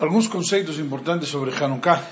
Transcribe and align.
Alguns 0.00 0.26
conceitos 0.26 0.80
importantes 0.80 1.28
sobre 1.28 1.54
Hanukkah. 1.54 2.02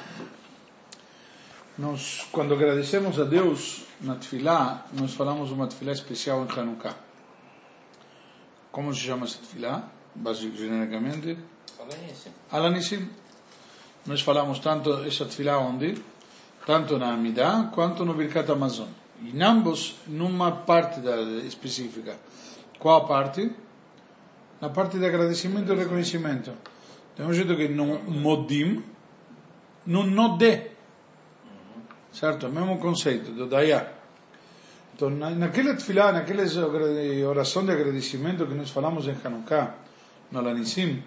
Nós, 1.77 2.25
quando 2.31 2.55
agradecemos 2.55 3.19
a 3.19 3.25
Deus 3.25 3.83
na 4.01 4.15
Tfilá, 4.15 4.87
nós 4.93 5.15
falamos 5.15 5.51
uma 5.51 5.67
Tfilá 5.67 5.91
especial 5.91 6.47
em 6.47 6.61
Hanukkah. 6.61 6.95
Como 8.71 8.95
se 8.95 9.01
chama 9.01 9.27
essa 9.27 9.39
Tfilá? 9.39 9.83
Genericamente? 10.55 11.37
Alanissim. 12.53 13.09
Nós 14.07 14.21
falamos 14.21 14.61
tanto 14.61 15.03
essa 15.05 15.25
Tfilá 15.25 15.59
onde? 15.59 16.01
Tanto 16.65 16.97
na 16.99 17.13
Amidah 17.13 17.69
quanto 17.75 18.05
no 18.05 18.15
Birkat 18.15 18.49
Amazon. 18.53 18.89
Em 19.21 19.43
ambos, 19.43 19.97
numa 20.07 20.53
parte 20.53 21.01
da, 21.01 21.21
específica. 21.45 22.17
Qual 22.79 23.09
parte? 23.09 23.51
Na 24.61 24.69
parte 24.69 24.99
de 24.99 25.05
agradecimento 25.05 25.73
e 25.73 25.77
reconhecimento. 25.77 26.53
Tem 27.17 27.27
um 27.27 27.33
jeito 27.33 27.55
que 27.57 27.69
não 27.69 28.03
modim, 28.05 28.83
não 29.87 30.05
nodé. 30.05 30.73
Certo? 32.13 32.47
O 32.47 32.51
mesmo 32.51 32.79
conceito 32.79 33.33
do 33.33 33.47
dayá. 33.47 33.93
Então, 34.95 35.11
naquela 35.11 35.75
tefilá, 35.75 36.13
naquela 36.13 36.45
oração 37.29 37.65
de 37.65 37.73
agradecimento 37.73 38.47
que 38.47 38.55
nós 38.55 38.71
falamos 38.71 39.07
em 39.09 39.17
Hanukkah, 39.25 39.75
no 40.31 40.41
Lanissim, 40.41 41.03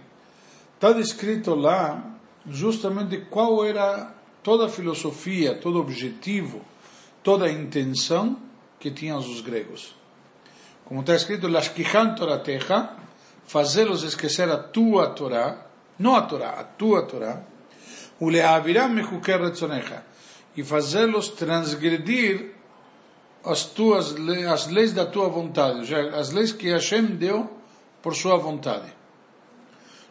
está 0.73 0.91
descrito 0.91 1.55
lá 1.55 2.03
justamente 2.47 3.17
qual 3.29 3.63
era 3.65 4.13
toda 4.43 4.65
a 4.65 4.69
filosofia, 4.69 5.55
todo 5.55 5.77
o 5.77 5.81
objetivo, 5.81 6.61
toda 7.23 7.45
a 7.45 7.51
intenção 7.51 8.37
que 8.79 8.91
tinham 8.91 9.17
os 9.17 9.41
gregos. 9.41 9.95
Como 10.83 11.01
está 11.01 11.15
escrito, 11.15 11.47
Lashkichan 11.47 12.13
Torateja, 12.13 12.91
fazê-los 13.47 14.03
esquecer 14.03 14.49
a 14.49 14.57
tua 14.57 15.09
Torá, 15.09 15.64
não 15.97 16.15
a 16.15 16.21
Torá, 16.21 16.49
a 16.51 16.63
tua 16.63 17.03
Torá, 17.03 17.41
e 20.55 20.63
fazê-los 20.63 21.29
transgredir 21.29 22.51
as 23.43 23.65
tuas 23.65 24.15
as 24.51 24.67
leis 24.67 24.93
da 24.93 25.05
tua 25.05 25.29
vontade, 25.29 25.93
as 25.93 26.31
leis 26.31 26.51
que 26.51 26.69
Hashem 26.69 27.05
deu 27.05 27.49
por 28.01 28.15
sua 28.15 28.37
vontade. 28.37 28.91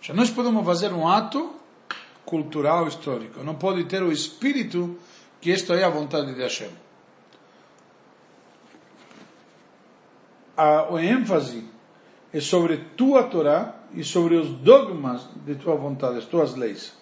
Já 0.00 0.12
nós 0.12 0.30
podemos 0.30 0.64
fazer 0.64 0.92
um 0.92 1.08
ato 1.08 1.54
cultural 2.24 2.86
histórico, 2.86 3.42
não 3.42 3.54
pode 3.54 3.84
ter 3.84 4.02
o 4.02 4.12
espírito 4.12 4.98
que 5.40 5.50
isto 5.50 5.72
é 5.72 5.84
a 5.84 5.88
vontade 5.88 6.34
de 6.34 6.42
Hashem. 6.42 6.70
A, 10.56 10.92
o 10.92 10.98
ênfase 10.98 11.73
é 12.34 12.40
sobre 12.40 12.78
tua 12.96 13.22
Torá 13.22 13.76
e 13.92 14.02
sobre 14.02 14.34
os 14.34 14.48
dogmas 14.58 15.28
de 15.46 15.54
tua 15.54 15.76
vontade, 15.76 16.18
as 16.18 16.24
tuas 16.24 16.56
leis. 16.56 16.92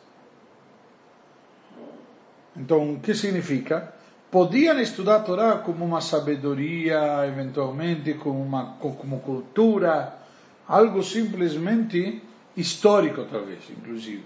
Então, 2.55 2.93
o 2.93 3.01
que 3.01 3.15
significa? 3.15 3.95
Podiam 4.31 4.79
estudar 4.79 5.17
a 5.17 5.21
Torá 5.21 5.57
como 5.57 5.87
uma 5.87 6.03
sabedoria, 6.03 7.27
eventualmente 7.27 8.13
como 8.13 8.43
uma 8.43 8.75
como 8.79 9.21
cultura, 9.21 10.19
algo 10.69 11.03
simplesmente 11.03 12.23
histórico, 12.55 13.25
talvez, 13.25 13.71
inclusive. 13.71 14.25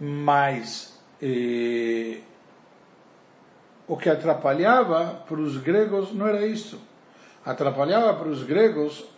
Mas 0.00 0.98
eh, 1.20 2.20
o 3.86 3.98
que 3.98 4.08
atrapalhava 4.08 5.24
para 5.28 5.40
os 5.40 5.58
gregos 5.58 6.14
não 6.14 6.26
era 6.26 6.46
isso. 6.46 6.80
Atrapalhava 7.44 8.14
para 8.14 8.28
os 8.28 8.42
gregos 8.42 9.15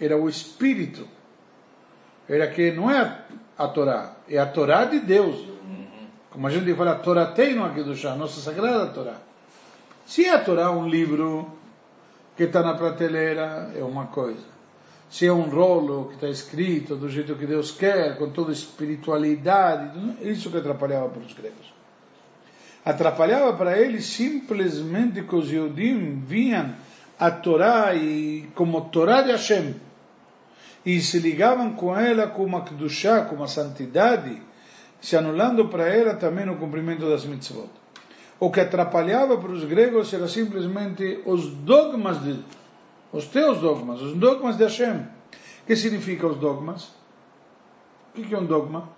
era 0.00 0.16
o 0.16 0.28
espírito. 0.28 1.06
Era 2.28 2.48
que 2.48 2.72
não 2.72 2.90
é 2.90 3.24
a 3.56 3.68
Torá, 3.68 4.16
é 4.28 4.38
a 4.38 4.46
Torá 4.46 4.84
de 4.84 5.00
Deus. 5.00 5.54
Como 6.30 6.46
a 6.46 6.50
gente 6.50 6.74
fala, 6.74 6.96
Torá 6.96 7.26
tem 7.26 7.54
no 7.54 7.96
chá, 7.96 8.16
nossa 8.16 8.40
sagrada 8.40 8.86
Torá. 8.86 9.14
Se 10.04 10.28
a 10.28 10.38
Torá 10.38 10.62
é 10.62 10.68
um 10.68 10.88
livro 10.88 11.46
que 12.36 12.44
está 12.44 12.62
na 12.62 12.74
prateleira, 12.74 13.70
é 13.76 13.82
uma 13.82 14.06
coisa. 14.06 14.54
Se 15.08 15.26
é 15.26 15.32
um 15.32 15.48
rolo 15.48 16.08
que 16.08 16.14
está 16.14 16.28
escrito 16.28 16.96
do 16.96 17.08
jeito 17.08 17.36
que 17.36 17.46
Deus 17.46 17.70
quer, 17.70 18.18
com 18.18 18.30
toda 18.30 18.50
a 18.50 18.52
espiritualidade, 18.52 19.98
isso 20.22 20.50
que 20.50 20.56
atrapalhava 20.56 21.08
para 21.08 21.22
os 21.22 21.32
gregos. 21.32 21.72
Atrapalhava 22.84 23.52
para 23.52 23.78
eles 23.78 24.04
simplesmente 24.06 25.22
que 25.22 25.34
os 25.34 25.50
Yudim 25.50 26.20
vinham 26.26 26.74
a 27.18 27.30
Torá 27.30 27.94
e 27.94 28.48
como 28.54 28.80
Torá 28.82 29.22
de 29.22 29.30
Hashem 29.30 29.74
e 30.84 31.00
se 31.00 31.18
ligavam 31.18 31.72
com 31.74 31.96
ela 31.96 32.26
com 32.26 32.44
uma 32.44 32.62
kedushá, 32.62 33.22
com 33.22 33.36
uma 33.36 33.48
santidade, 33.48 34.40
se 35.00 35.16
anulando 35.16 35.68
para 35.68 35.88
ela 35.88 36.14
também 36.14 36.48
o 36.48 36.56
cumprimento 36.56 37.08
das 37.08 37.24
mitzvot. 37.24 37.70
O 38.38 38.50
que 38.50 38.60
atrapalhava 38.60 39.38
para 39.38 39.52
os 39.52 39.64
gregos 39.64 40.12
era 40.12 40.28
simplesmente 40.28 41.22
os 41.24 41.48
dogmas 41.48 42.22
de 42.22 42.38
os 43.12 43.26
teus 43.26 43.60
dogmas, 43.60 44.02
os 44.02 44.16
dogmas 44.16 44.56
de 44.56 44.64
Hashem. 44.64 44.96
O 45.62 45.66
que 45.66 45.76
significa 45.76 46.26
os 46.26 46.36
dogmas? 46.36 46.92
O 48.16 48.20
que 48.20 48.34
é 48.34 48.38
um 48.38 48.44
dogma? 48.44 48.88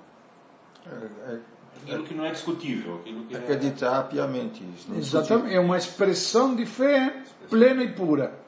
É, 0.86 1.32
é, 1.32 1.40
aquilo 1.82 2.04
que 2.04 2.14
não 2.14 2.24
é 2.24 2.30
discutível. 2.30 3.02
Que 3.04 3.36
Acreditar 3.36 4.04
piamente. 4.04 4.64
Exatamente. 4.96 5.54
É 5.54 5.60
uma 5.60 5.76
expressão 5.76 6.56
de 6.56 6.64
fé 6.64 7.22
plena 7.48 7.82
e 7.82 7.92
pura. 7.92 8.38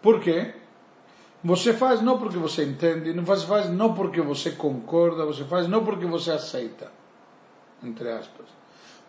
Por 0.00 0.20
quê? 0.20 0.54
Você 1.44 1.72
faz 1.72 2.00
não 2.00 2.18
porque 2.18 2.38
você 2.38 2.64
entende, 2.64 3.12
não 3.12 3.24
faz, 3.26 3.68
não 3.68 3.94
porque 3.94 4.20
você 4.20 4.52
concorda, 4.52 5.24
você 5.24 5.44
faz 5.44 5.66
não 5.66 5.84
porque 5.84 6.06
você 6.06 6.30
aceita, 6.30 6.92
entre 7.82 8.08
aspas. 8.10 8.46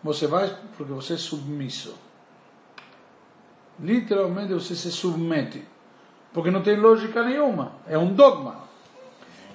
Você 0.03 0.27
faz 0.27 0.51
porque 0.75 0.91
você 0.91 1.13
é 1.13 1.17
submisso. 1.17 1.95
Literalmente 3.79 4.53
você 4.53 4.75
se 4.75 4.91
submete, 4.91 5.63
porque 6.33 6.49
não 6.49 6.63
tem 6.63 6.75
lógica 6.75 7.23
nenhuma, 7.23 7.73
é 7.87 7.97
um 7.97 8.13
dogma. 8.13 8.63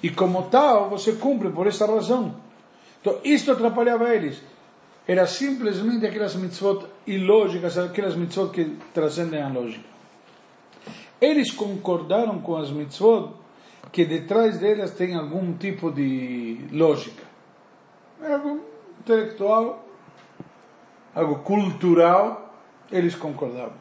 E 0.02 0.10
como 0.10 0.44
tal, 0.44 0.88
você 0.88 1.14
cumpre 1.14 1.50
por 1.50 1.66
essa 1.66 1.86
razão. 1.86 2.36
Então, 3.00 3.18
isto 3.24 3.50
atrapalhava 3.50 4.14
eles. 4.14 4.40
Era 5.08 5.26
simplesmente 5.26 6.06
aquelas 6.06 6.34
mitzvot 6.34 6.86
ilógicas, 7.06 7.78
aquelas 7.78 8.14
mitzvot 8.14 8.50
que 8.50 8.76
transcendem 8.92 9.40
a 9.40 9.48
lógica. 9.48 9.88
Eles 11.18 11.50
concordaram 11.50 12.40
com 12.40 12.58
as 12.58 12.70
mitzvot 12.70 13.32
que 13.90 14.04
detrás 14.04 14.58
delas 14.58 14.90
tem 14.90 15.14
algum 15.14 15.54
tipo 15.54 15.90
de 15.90 16.58
lógica. 16.70 17.22
Algo 18.22 18.60
intelectual, 19.00 19.82
algo 21.14 21.36
cultural, 21.36 22.54
eles 22.92 23.14
concordavam. 23.14 23.78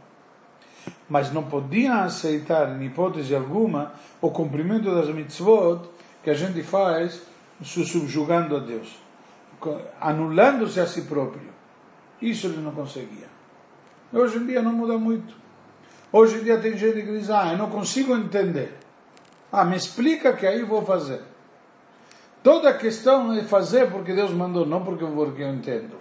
Mas 1.10 1.34
não 1.34 1.44
podiam 1.44 2.00
aceitar, 2.00 2.82
em 2.82 2.86
hipótese 2.86 3.36
alguma, 3.36 3.92
o 4.22 4.32
cumprimento 4.32 4.96
das 4.96 5.10
mitzvot 5.10 5.90
que 6.24 6.30
a 6.30 6.34
gente 6.34 6.64
faz 6.64 7.22
se 7.62 7.86
subjugando 7.86 8.56
a 8.56 8.60
Deus, 8.60 8.96
anulando-se 10.00 10.80
a 10.80 10.86
si 10.86 11.04
próprio. 11.04 11.50
Isso 12.22 12.48
ele 12.48 12.58
não 12.58 12.72
conseguia. 12.72 13.28
Hoje 14.12 14.38
em 14.38 14.46
dia 14.46 14.62
não 14.62 14.74
muda 14.74 14.98
muito. 14.98 15.36
Hoje 16.12 16.38
em 16.38 16.44
dia 16.44 16.58
tem 16.58 16.78
gente 16.78 17.02
que 17.02 17.18
diz, 17.18 17.30
ah, 17.30 17.52
eu 17.52 17.58
não 17.58 17.70
consigo 17.70 18.16
entender. 18.16 18.78
Ah, 19.52 19.66
me 19.66 19.76
explica 19.76 20.34
que 20.34 20.46
aí 20.46 20.64
vou 20.64 20.82
fazer. 20.84 21.22
Toda 22.42 22.70
a 22.70 22.74
questão 22.74 23.34
é 23.34 23.44
fazer 23.44 23.92
porque 23.92 24.14
Deus 24.14 24.32
mandou, 24.32 24.66
não 24.66 24.84
porque, 24.84 25.06
porque 25.06 25.44
eu 25.44 25.54
entendo. 25.54 25.96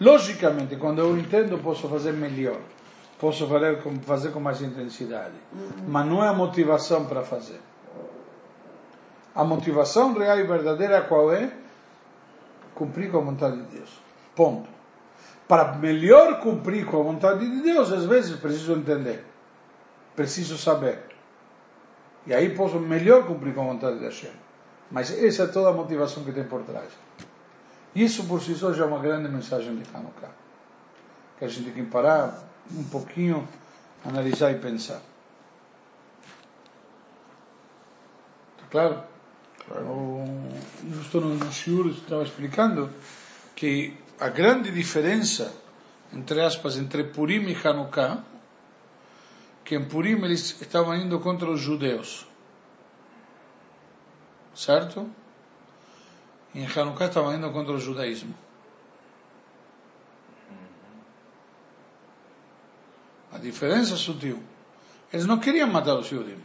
Logicamente, 0.00 0.76
quando 0.76 1.00
eu 1.00 1.16
entendo, 1.18 1.58
posso 1.58 1.88
fazer 1.88 2.12
melhor. 2.12 2.58
Posso 3.18 3.46
fazer 3.46 3.82
com, 3.82 3.98
fazer 4.00 4.30
com 4.30 4.40
mais 4.40 4.60
intensidade. 4.60 5.34
Mas 5.88 6.06
não 6.06 6.22
é 6.22 6.28
a 6.28 6.32
motivação 6.34 7.06
para 7.06 7.22
fazer. 7.22 7.60
A 9.34 9.44
motivação 9.44 10.12
real 10.14 10.38
e 10.38 10.44
verdadeira 10.44 11.02
qual 11.02 11.32
é? 11.32 11.50
Cumprir 12.76 13.10
com 13.10 13.18
a 13.18 13.22
vontade 13.22 13.56
de 13.56 13.76
Deus. 13.76 14.00
Ponto 14.36 14.76
para 15.48 15.74
melhor 15.74 16.40
cumprir 16.40 16.84
com 16.86 17.00
a 17.00 17.02
vontade 17.02 17.48
de 17.48 17.62
Deus, 17.62 17.92
às 17.92 18.04
vezes 18.04 18.36
preciso 18.38 18.72
entender, 18.72 19.24
preciso 20.14 20.58
saber. 20.58 21.04
E 22.26 22.34
aí 22.34 22.54
posso 22.54 22.80
melhor 22.80 23.24
cumprir 23.24 23.54
com 23.54 23.62
a 23.62 23.72
vontade 23.72 23.98
de 23.98 24.04
Hashem. 24.04 24.32
Mas 24.90 25.10
essa 25.10 25.44
é 25.44 25.46
toda 25.46 25.68
a 25.68 25.72
motivação 25.72 26.24
que 26.24 26.32
tem 26.32 26.44
por 26.44 26.62
trás. 26.62 26.88
Isso 27.94 28.24
por 28.26 28.42
si 28.42 28.54
só 28.54 28.72
já 28.72 28.84
é 28.84 28.86
uma 28.86 28.98
grande 28.98 29.28
mensagem 29.28 29.76
de 29.76 29.84
Hanukkah. 29.94 30.30
Que 31.38 31.44
a 31.44 31.48
gente 31.48 31.70
tem 31.70 31.84
que 31.84 31.90
parar 31.90 32.42
um 32.72 32.84
pouquinho, 32.84 33.46
analisar 34.04 34.50
e 34.50 34.58
pensar. 34.58 35.00
Está 38.56 38.66
claro? 38.68 39.02
Justo 39.68 41.20
no, 41.20 41.52
Shiur 41.52 41.88
estava 41.88 42.22
explicando 42.22 42.90
que 43.54 43.96
a 44.20 44.28
grande 44.28 44.70
diferença, 44.70 45.52
entre 46.12 46.40
aspas, 46.40 46.76
entre 46.76 47.04
Purim 47.04 47.48
e 47.48 47.56
Hanukkah, 47.56 48.22
que 49.64 49.74
em 49.74 49.84
Purim 49.84 50.22
eles 50.24 50.60
estavam 50.60 50.94
indo 50.94 51.18
contra 51.20 51.50
os 51.50 51.60
judeus. 51.60 52.26
Certo? 54.54 55.10
em 56.56 56.64
Hanukkah 56.64 57.04
estavam 57.04 57.34
indo 57.34 57.50
contra 57.50 57.74
o 57.74 57.78
judaísmo. 57.78 58.34
A 63.30 63.36
diferença 63.36 63.92
é 63.92 63.96
sutil. 63.98 64.42
Eles 65.12 65.26
não 65.26 65.38
queriam 65.38 65.68
matar 65.68 65.98
os 65.98 66.06
judeus. 66.06 66.40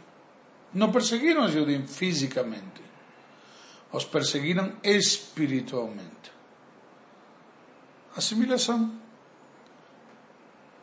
Não 0.74 0.92
perseguiram 0.92 1.46
os 1.46 1.52
judeus 1.52 1.96
fisicamente. 1.96 2.82
Os 3.92 4.04
perseguiram 4.04 4.72
espiritualmente. 4.82 6.32
Assimilação. 8.16 8.90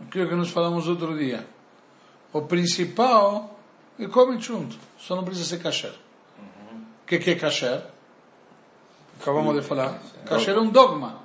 Aquilo 0.02 0.30
que 0.30 0.36
nós 0.36 0.50
falamos 0.50 0.88
outro 0.88 1.18
dia. 1.18 1.48
O 2.32 2.44
principal 2.44 3.60
é 4.00 4.08
comer 4.08 4.40
junto. 4.40 4.78
Só 4.98 5.16
não 5.16 5.24
precisa 5.24 5.50
ser 5.50 5.62
kasher. 5.62 5.94
O 7.02 7.08
que, 7.08 7.18
que 7.18 7.32
é 7.32 7.36
kasher? 7.36 7.84
Acabamos 9.20 9.56
de 9.56 9.68
falar. 9.68 10.00
Kasher 10.26 10.56
é 10.56 10.60
um 10.60 10.70
dogma. 10.70 11.20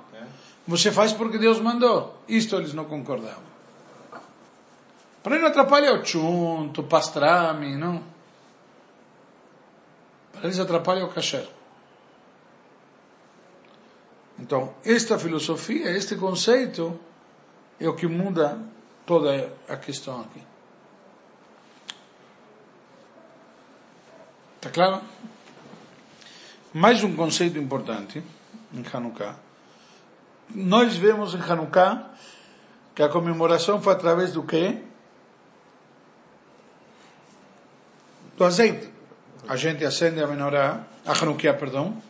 Você 0.67 0.91
faz 0.91 1.13
porque 1.13 1.37
Deus 1.37 1.59
mandou. 1.59 2.19
Isto 2.27 2.55
eles 2.55 2.73
não 2.73 2.85
concordavam. 2.85 3.43
Para 5.21 5.39
não 5.39 5.47
atrapalhar 5.47 5.93
o 5.93 6.05
chunto, 6.05 6.81
o 6.81 6.83
pastrami, 6.83 7.75
não. 7.75 8.03
Para 10.33 10.45
eles 10.45 10.59
atrapalha 10.59 11.05
o 11.05 11.09
kasher. 11.09 11.47
Então, 14.39 14.73
esta 14.83 15.17
filosofia, 15.17 15.89
este 15.91 16.15
conceito, 16.15 16.99
é 17.79 17.87
o 17.87 17.95
que 17.95 18.07
muda 18.07 18.59
toda 19.05 19.53
a 19.67 19.77
questão 19.77 20.21
aqui. 20.21 20.41
Está 24.57 24.69
claro? 24.69 25.01
Mais 26.73 27.03
um 27.03 27.15
conceito 27.15 27.57
importante 27.57 28.21
em 28.73 28.83
Hanukkah. 28.91 29.35
Nós 30.49 30.95
vemos 30.97 31.33
em 31.33 31.39
Hanukkah 31.39 32.09
que 32.93 33.01
a 33.01 33.09
comemoração 33.09 33.81
foi 33.81 33.93
através 33.93 34.33
do 34.33 34.43
quê? 34.43 34.81
Do 38.37 38.43
azeite. 38.43 38.89
A 39.47 39.55
gente 39.55 39.85
acende 39.85 40.21
a 40.21 40.27
menorá, 40.27 40.83
a 41.05 41.13
Hanukkah, 41.13 41.53
perdão, 41.53 42.01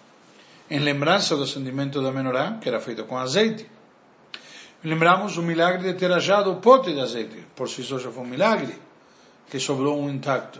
em 0.70 0.80
lembrança 0.80 1.36
do 1.36 1.44
acendimento 1.44 2.02
da 2.02 2.12
menorá, 2.12 2.58
que 2.60 2.68
era 2.68 2.80
feito 2.80 3.04
com 3.04 3.18
azeite. 3.18 3.70
Lembramos 4.84 5.38
o 5.38 5.42
milagre 5.42 5.92
de 5.92 5.98
ter 5.98 6.12
achado 6.12 6.52
o 6.52 6.58
pote 6.58 6.94
de 6.94 7.00
azeite. 7.00 7.44
Por 7.56 7.70
si 7.70 7.84
só 7.84 7.98
já 7.98 8.12
foi 8.12 8.24
um 8.24 8.28
milagre, 8.28 8.74
que 9.50 9.60
sobrou 9.60 10.00
um 10.00 10.10
intacto. 10.10 10.60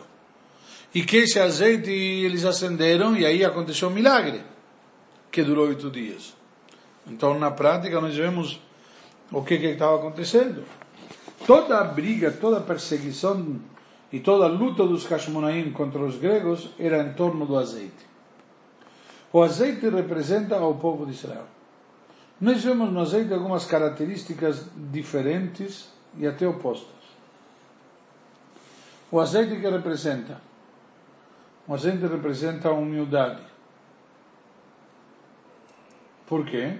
E 0.94 1.04
que 1.04 1.18
esse 1.18 1.40
azeite 1.40 1.92
eles 1.92 2.46
acenderam 2.46 3.16
e 3.16 3.26
aí 3.26 3.44
aconteceu 3.44 3.90
um 3.90 3.92
milagre, 3.92 4.42
que 5.32 5.44
durou 5.44 5.68
oito 5.68 5.92
dias. 5.92 6.34
Então, 7.08 7.38
na 7.38 7.52
prática, 7.52 8.00
nós 8.02 8.16
vemos 8.16 8.60
o 9.32 9.44
que, 9.44 9.56
estava 9.56 9.96
acontecendo. 9.96 10.64
Toda 11.46 11.80
a 11.80 11.84
briga, 11.84 12.32
toda 12.32 12.58
a 12.58 12.62
perseguição 12.62 13.60
e 14.12 14.20
toda 14.20 14.46
a 14.46 14.48
luta 14.48 14.86
dos 14.86 15.06
Hashmonaim 15.06 15.72
contra 15.72 16.00
os 16.00 16.18
gregos 16.18 16.70
era 16.80 17.04
em 17.04 17.14
torno 17.14 17.46
do 17.46 17.58
azeite. 17.58 18.15
O 19.36 19.44
azeite 19.44 19.90
representa 19.90 20.58
o 20.66 20.76
povo 20.76 21.06
de 21.06 21.12
Israel. 21.12 21.44
Nós 22.40 22.64
vemos 22.64 22.90
no 22.90 23.02
azeite 23.02 23.34
algumas 23.34 23.66
características 23.66 24.66
diferentes 24.74 25.90
e 26.18 26.26
até 26.26 26.48
opostas. 26.48 27.04
O 29.12 29.20
azeite 29.20 29.60
que 29.60 29.70
representa? 29.70 30.40
O 31.68 31.74
azeite 31.74 32.08
representa 32.08 32.70
a 32.70 32.72
humildade. 32.72 33.42
Por 36.26 36.46
quê? 36.46 36.80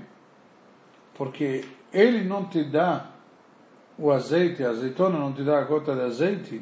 Porque 1.14 1.66
ele 1.92 2.24
não 2.24 2.46
te 2.46 2.64
dá 2.64 3.08
o 3.98 4.14
azeite, 4.14 4.64
a 4.64 4.70
azeitona 4.70 5.20
não 5.20 5.34
te 5.34 5.44
dá 5.44 5.60
a 5.60 5.64
gota 5.66 5.94
de 5.94 6.04
azeite, 6.04 6.62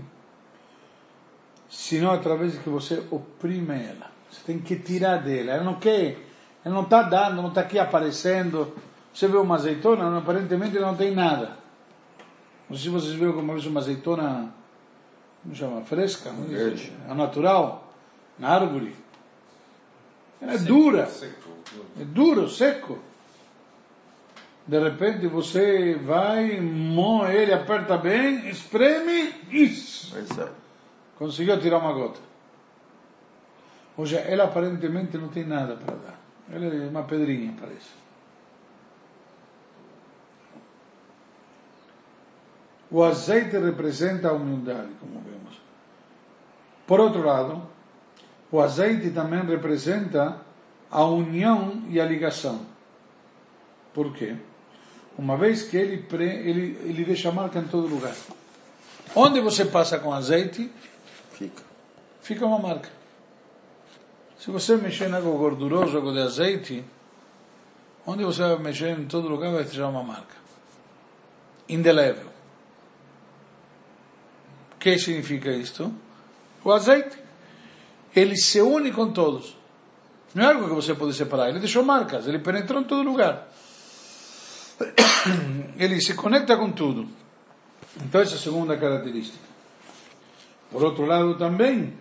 senão 1.69 2.11
através 2.11 2.53
de 2.53 2.61
que 2.61 2.69
você 2.69 3.05
oprime 3.11 3.75
ela. 3.75 4.12
Você 4.33 4.41
tem 4.45 4.59
que 4.59 4.75
tirar 4.75 5.17
dela. 5.17 5.51
Ela 5.51 5.63
não 5.63 5.75
quer, 5.75 6.17
ela 6.65 6.73
não 6.73 6.83
está 6.83 7.03
dando, 7.03 7.35
não 7.41 7.49
está 7.49 7.61
aqui 7.61 7.77
aparecendo. 7.77 8.73
Você 9.13 9.27
vê 9.27 9.37
uma 9.37 9.55
azeitona, 9.55 10.17
aparentemente 10.17 10.79
não 10.79 10.95
tem 10.95 11.11
nada. 11.11 11.57
Não 12.67 12.75
sei 12.75 12.85
se 12.85 12.89
vocês 12.89 13.13
viram 13.13 13.33
como 13.33 13.51
é 13.51 13.55
uma 13.55 13.79
azeitona, 13.79 14.51
como 15.43 15.55
chama, 15.55 15.81
fresca, 15.81 16.31
Verde. 16.31 16.91
a 17.07 17.13
natural, 17.13 17.93
na 18.39 18.49
árvore. 18.49 18.95
Ela 20.41 20.53
é 20.53 20.57
seco, 20.57 20.67
dura. 20.67 21.05
Seco. 21.05 21.49
É 22.01 22.03
duro, 22.03 22.49
seco. 22.49 22.99
De 24.65 24.79
repente 24.79 25.27
você 25.27 25.93
vai, 25.93 26.59
moe 26.59 27.29
ele, 27.31 27.53
aperta 27.53 27.97
bem, 27.97 28.49
espreme, 28.49 29.35
isso. 29.51 30.15
Conseguiu 31.19 31.59
tirar 31.59 31.77
uma 31.77 31.93
gota. 31.93 32.32
Ou 33.97 34.05
seja, 34.05 34.21
ela 34.21 34.45
aparentemente 34.45 35.17
não 35.17 35.29
tem 35.29 35.45
nada 35.45 35.75
para 35.75 35.95
dar. 35.95 36.19
Ela 36.51 36.65
é 36.65 36.87
uma 36.87 37.03
pedrinha, 37.03 37.53
parece. 37.59 38.03
O 42.89 43.03
azeite 43.03 43.57
representa 43.57 44.29
a 44.29 44.33
humildade, 44.33 44.89
como 44.99 45.19
vemos. 45.21 45.59
Por 46.85 46.99
outro 46.99 47.23
lado, 47.23 47.63
o 48.51 48.61
azeite 48.61 49.09
também 49.09 49.43
representa 49.43 50.37
a 50.91 51.03
união 51.05 51.83
e 51.89 51.99
a 51.99 52.05
ligação. 52.05 52.61
Por 53.93 54.13
quê? 54.13 54.35
Uma 55.17 55.37
vez 55.37 55.63
que 55.63 55.77
ele, 55.77 56.05
ele, 56.11 56.79
ele 56.83 57.05
deixa 57.05 57.31
marca 57.31 57.59
em 57.59 57.67
todo 57.67 57.87
lugar. 57.87 58.15
Onde 59.15 59.39
você 59.39 59.65
passa 59.65 59.99
com 59.99 60.13
azeite, 60.13 60.71
fica, 61.31 61.63
fica 62.21 62.45
uma 62.45 62.59
marca. 62.59 62.89
Se 64.43 64.51
você 64.51 64.75
mexer 64.75 65.09
em 65.09 65.13
algo 65.13 65.37
gorduroso, 65.37 65.95
algo 65.95 66.11
de 66.11 66.19
azeite, 66.19 66.83
onde 68.05 68.25
você 68.25 68.41
vai 68.41 68.57
mexer 68.57 68.89
em 68.89 69.05
todo 69.05 69.29
lugar 69.29 69.53
vai 69.53 69.63
deixar 69.63 69.87
uma 69.87 70.03
marca. 70.03 70.35
Indelével. 71.69 72.27
O 74.73 74.77
que 74.79 74.99
significa 74.99 75.49
isto? 75.49 75.89
O 76.61 76.73
azeite. 76.73 77.17
Ele 78.13 78.35
se 78.35 78.59
une 78.59 78.91
com 78.91 79.13
todos. 79.13 79.55
Não 80.35 80.43
é 80.43 80.47
algo 80.53 80.67
que 80.67 80.75
você 80.75 80.93
pode 80.93 81.13
separar. 81.13 81.47
Ele 81.47 81.59
deixou 81.59 81.81
marcas, 81.81 82.27
ele 82.27 82.39
penetrou 82.39 82.81
em 82.81 82.83
todo 82.83 83.01
lugar. 83.01 83.47
Ele 85.79 86.01
se 86.01 86.15
conecta 86.15 86.57
com 86.57 86.69
tudo. 86.69 87.07
Então, 87.95 88.19
essa 88.19 88.33
é 88.33 88.35
a 88.35 88.41
segunda 88.41 88.75
característica. 88.75 89.39
Por 90.69 90.83
outro 90.83 91.05
lado, 91.05 91.37
também, 91.37 91.93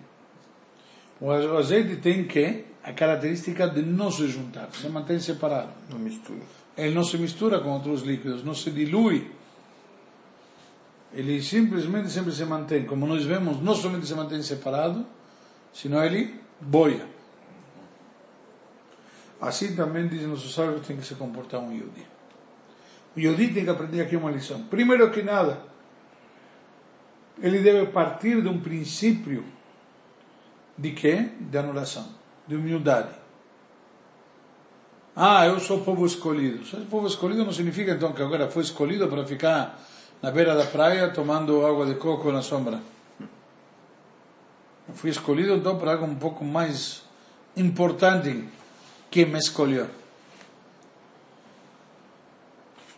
o 1.22 1.56
azeite 1.56 1.96
tem 1.96 2.24
que 2.24 2.64
a 2.82 2.92
característica 2.92 3.68
de 3.68 3.80
não 3.82 4.10
se 4.10 4.26
juntar, 4.26 4.68
se 4.72 4.88
mantém 4.88 5.20
separado. 5.20 5.70
Não 5.88 5.98
mistura. 5.98 6.40
Ele 6.76 6.92
não 6.92 7.04
se 7.04 7.16
mistura 7.16 7.60
com 7.60 7.70
outros 7.70 8.02
líquidos, 8.02 8.42
não 8.42 8.54
se 8.54 8.70
dilui. 8.72 9.30
Ele 11.14 11.40
simplesmente 11.40 12.10
sempre 12.10 12.32
se 12.32 12.44
mantém, 12.44 12.84
como 12.84 13.06
nós 13.06 13.24
vemos, 13.24 13.60
não 13.62 13.74
somente 13.74 14.06
se 14.06 14.14
mantém 14.14 14.42
separado, 14.42 15.06
senão 15.72 16.02
ele 16.02 16.40
boia. 16.60 17.06
Assim 19.40 19.76
também 19.76 20.08
diz 20.08 20.22
nosso 20.22 20.48
sábio 20.48 20.80
tem 20.80 20.96
que 20.96 21.04
se 21.04 21.14
comportar 21.14 21.60
um 21.60 21.72
Yodi. 21.72 22.06
O 23.14 23.20
Yodi 23.20 23.52
tem 23.52 23.62
que 23.62 23.70
aprender 23.70 24.00
aqui 24.00 24.16
uma 24.16 24.30
lição. 24.30 24.64
Primeiro 24.64 25.10
que 25.10 25.22
nada, 25.22 25.62
ele 27.40 27.60
deve 27.60 27.92
partir 27.92 28.40
de 28.42 28.48
um 28.48 28.60
princípio 28.60 29.44
de 30.82 30.90
quê? 30.90 31.28
De 31.38 31.56
anulação, 31.56 32.08
de 32.46 32.56
humildade. 32.56 33.10
Ah, 35.14 35.46
eu 35.46 35.60
sou 35.60 35.84
povo 35.84 36.04
escolhido. 36.04 36.66
Ser 36.66 36.80
povo 36.90 37.06
escolhido 37.06 37.44
não 37.44 37.52
significa 37.52 37.92
então 37.92 38.12
que 38.12 38.20
agora 38.20 38.48
foi 38.48 38.62
escolhido 38.62 39.06
para 39.06 39.24
ficar 39.24 39.78
na 40.20 40.30
beira 40.32 40.56
da 40.56 40.66
praia 40.66 41.08
tomando 41.10 41.64
água 41.64 41.86
de 41.86 41.94
coco 41.94 42.32
na 42.32 42.42
sombra. 42.42 42.80
Eu 44.88 44.94
fui 44.94 45.10
escolhido 45.10 45.54
então 45.54 45.78
para 45.78 45.92
algo 45.92 46.04
um 46.04 46.16
pouco 46.16 46.44
mais 46.44 47.02
importante 47.56 48.44
que 49.08 49.24
me 49.24 49.38
escolheu. 49.38 49.86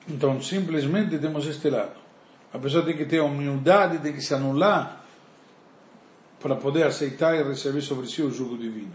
Então, 0.09 0.41
simplesmente 0.41 1.19
temos 1.19 1.47
este 1.47 1.69
lado. 1.69 1.97
A 2.53 2.59
pessoa 2.59 2.83
tem 2.83 2.97
que 2.97 3.05
ter 3.05 3.21
humildade, 3.21 3.99
tem 3.99 4.13
que 4.13 4.23
se 4.23 4.33
anular 4.33 5.04
para 6.45 6.57
poder 6.57 6.83
aceitar 6.87 7.35
e 7.35 7.43
receber 7.43 7.81
sobre 7.81 8.07
si 8.07 8.21
o 8.21 8.31
jugo 8.31 8.59
divino. 8.59 8.93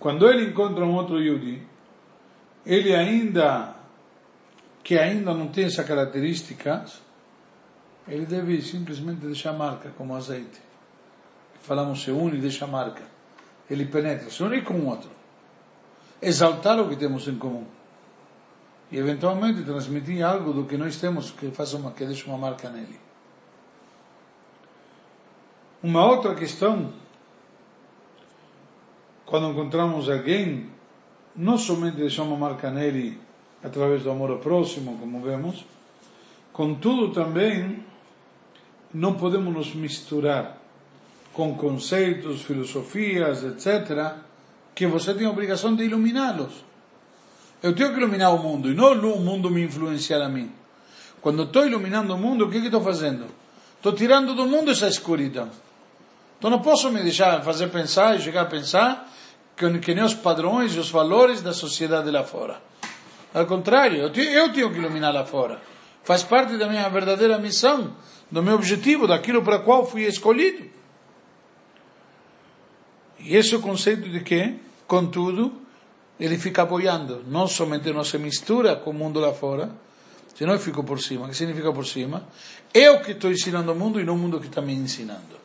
Quando 0.00 0.28
ele 0.28 0.46
encontra 0.50 0.84
um 0.84 0.92
outro 0.92 1.22
Yudi, 1.22 1.62
ele 2.66 2.92
ainda, 2.92 3.76
que 4.82 4.98
ainda 4.98 5.32
não 5.32 5.46
tem 5.46 5.66
essa 5.66 5.84
característica, 5.84 6.86
ele 8.08 8.26
deve 8.26 8.60
simplesmente 8.62 9.24
deixar 9.24 9.52
marca, 9.52 9.92
como 9.96 10.16
azeite. 10.16 10.60
Falamos, 11.60 12.02
se 12.02 12.10
une 12.10 12.38
e 12.38 12.40
deixa 12.40 12.66
marca. 12.66 13.04
Ele 13.70 13.86
penetra, 13.86 14.28
se 14.28 14.42
une 14.42 14.60
com 14.62 14.74
o 14.74 14.88
outro. 14.88 15.10
exaltar 16.20 16.80
o 16.80 16.88
que 16.88 16.96
temos 16.96 17.28
em 17.28 17.36
comum. 17.36 17.64
E 18.90 18.98
eventualmente 18.98 19.62
transmitir 19.62 20.26
algo 20.26 20.52
do 20.52 20.64
que 20.64 20.76
nós 20.76 20.96
temos 20.96 21.30
que 21.30 21.52
faça 21.52 21.76
uma, 21.76 21.92
que 21.92 22.04
deixe 22.04 22.26
uma 22.26 22.38
marca 22.38 22.68
nele. 22.70 23.03
Uma 25.84 26.02
outra 26.06 26.34
questão, 26.34 26.94
quando 29.26 29.50
encontramos 29.50 30.08
alguém, 30.08 30.70
não 31.36 31.58
somente 31.58 31.98
deixar 31.98 32.22
uma 32.22 32.38
marca 32.38 32.70
nele 32.70 33.20
através 33.62 34.02
do 34.02 34.10
amor 34.10 34.30
ao 34.30 34.38
próximo, 34.38 34.96
como 34.96 35.20
vemos, 35.20 35.66
contudo 36.54 37.12
também 37.12 37.84
não 38.94 39.12
podemos 39.12 39.52
nos 39.52 39.74
misturar 39.74 40.56
com 41.34 41.54
conceitos, 41.54 42.40
filosofias, 42.40 43.44
etc., 43.44 44.14
que 44.74 44.86
você 44.86 45.12
tem 45.12 45.26
a 45.26 45.30
obrigação 45.30 45.76
de 45.76 45.84
iluminá-los. 45.84 46.64
Eu 47.62 47.74
tenho 47.74 47.90
que 47.90 47.98
iluminar 47.98 48.34
o 48.34 48.38
mundo 48.38 48.72
e 48.72 48.74
não 48.74 48.94
o 48.94 49.20
mundo 49.20 49.50
me 49.50 49.62
influenciar 49.62 50.22
a 50.22 50.30
mim. 50.30 50.50
Quando 51.20 51.42
estou 51.42 51.66
iluminando 51.66 52.14
o 52.14 52.18
mundo, 52.18 52.46
o 52.46 52.50
que 52.50 52.56
estou 52.56 52.80
fazendo? 52.80 53.26
Estou 53.76 53.92
tirando 53.92 54.34
do 54.34 54.46
mundo 54.46 54.70
essa 54.70 54.88
escuridão. 54.88 55.50
Então 56.44 56.50
não 56.50 56.60
posso 56.60 56.90
me 56.90 57.02
deixar 57.02 57.42
fazer 57.42 57.68
pensar 57.68 58.16
e 58.16 58.20
chegar 58.20 58.42
a 58.42 58.44
pensar 58.44 59.10
que, 59.56 59.78
que 59.78 59.94
nem 59.94 60.04
os 60.04 60.12
padrões 60.12 60.74
e 60.74 60.78
os 60.78 60.90
valores 60.90 61.40
da 61.40 61.54
sociedade 61.54 62.10
lá 62.10 62.22
fora. 62.22 62.60
Ao 63.32 63.46
contrário, 63.46 63.96
eu 63.96 64.10
tenho, 64.10 64.30
eu 64.30 64.52
tenho 64.52 64.70
que 64.70 64.76
iluminar 64.76 65.14
lá 65.14 65.24
fora. 65.24 65.62
Faz 66.02 66.22
parte 66.22 66.58
da 66.58 66.68
minha 66.68 66.86
verdadeira 66.90 67.38
missão, 67.38 67.96
do 68.30 68.42
meu 68.42 68.56
objetivo, 68.56 69.06
daquilo 69.06 69.40
para 69.40 69.60
qual 69.60 69.86
fui 69.86 70.02
escolhido. 70.02 70.66
E 73.20 73.34
esse 73.34 73.54
é 73.54 73.56
o 73.56 73.62
conceito 73.62 74.06
de 74.10 74.20
que, 74.20 74.54
contudo, 74.86 75.50
ele 76.20 76.36
fica 76.36 76.60
apoiando. 76.60 77.24
Não 77.26 77.46
somente 77.46 77.90
não 77.90 78.04
se 78.04 78.18
mistura 78.18 78.76
com 78.76 78.90
o 78.90 78.92
mundo 78.92 79.18
lá 79.18 79.32
fora, 79.32 79.70
senão 80.34 80.52
eu 80.52 80.58
fico 80.60 80.84
por 80.84 81.00
cima. 81.00 81.24
O 81.24 81.30
que 81.30 81.36
significa 81.36 81.72
por 81.72 81.86
cima? 81.86 82.28
Eu 82.74 83.00
que 83.00 83.12
estou 83.12 83.30
ensinando 83.30 83.72
o 83.72 83.74
mundo 83.74 83.98
e 83.98 84.04
não 84.04 84.14
o 84.14 84.18
mundo 84.18 84.38
que 84.38 84.48
está 84.48 84.60
me 84.60 84.74
ensinando. 84.74 85.43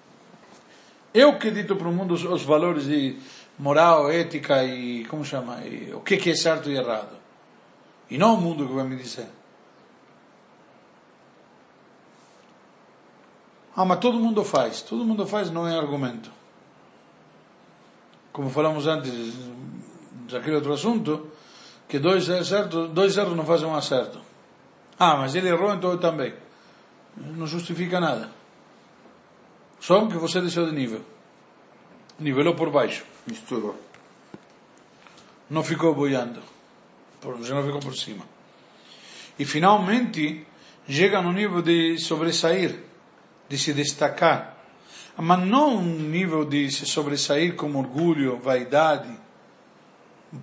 Eu 1.13 1.37
que 1.37 1.51
dito 1.51 1.75
para 1.75 1.87
o 1.87 1.93
mundo 1.93 2.13
os, 2.13 2.23
os, 2.23 2.43
valores 2.43 2.85
de 2.85 3.17
moral, 3.57 4.11
ética 4.11 4.63
e, 4.63 5.05
como 5.05 5.25
chama, 5.25 5.61
e, 5.65 5.91
o 5.93 6.01
que, 6.01 6.17
que 6.17 6.31
é 6.31 6.35
certo 6.35 6.69
e 6.69 6.77
errado. 6.77 7.17
E 8.09 8.17
não 8.17 8.35
o 8.35 8.41
mundo 8.41 8.67
que 8.67 8.73
vai 8.73 8.85
me 8.85 8.95
dizer. 8.95 9.27
Ah, 13.75 13.85
mas 13.85 13.99
todo 13.99 14.19
mundo 14.19 14.43
faz. 14.43 14.81
Todo 14.81 15.05
mundo 15.05 15.25
faz 15.25 15.49
não 15.49 15.67
é 15.67 15.77
argumento 15.77 16.39
como 18.39 18.49
falamos 18.49 18.87
antes 18.87 19.33
daquele 20.31 20.55
outro 20.55 20.71
assunto, 20.71 21.27
que 21.89 21.99
dois 21.99 22.29
acertos, 22.29 22.89
dois 22.91 23.17
erros 23.17 23.35
não 23.35 23.45
fazem 23.45 23.67
um 23.67 23.75
acerto. 23.75 24.17
Ah, 24.97 25.17
mas 25.17 25.35
ele 25.35 25.49
errou, 25.49 25.73
então 25.73 25.91
eu 25.91 25.97
também. 25.97 26.33
Não 27.17 27.45
justifica 27.45 27.99
nada. 27.99 28.29
Só 29.79 30.05
que 30.07 30.17
você 30.17 30.41
desceu 30.41 30.65
de 30.65 30.73
nível. 30.73 31.01
Nivelou 32.19 32.55
por 32.55 32.69
baixo. 32.69 33.05
Misturou. 33.25 33.75
Não 35.49 35.63
ficou 35.63 35.93
boiando. 35.95 36.41
Você 37.21 37.53
não 37.53 37.63
ficou 37.63 37.79
por 37.79 37.95
cima. 37.95 38.25
E 39.37 39.45
finalmente, 39.45 40.45
chega 40.87 41.21
no 41.21 41.31
nível 41.31 41.61
de 41.61 41.97
sobressair, 41.97 42.83
de 43.47 43.57
se 43.57 43.73
destacar 43.73 44.59
mas 45.21 45.45
não 45.45 45.75
um 45.75 45.83
nível 45.83 46.45
de 46.45 46.71
se 46.71 46.85
sobressair 46.85 47.55
com 47.55 47.75
orgulho, 47.75 48.37
vaidade, 48.37 49.09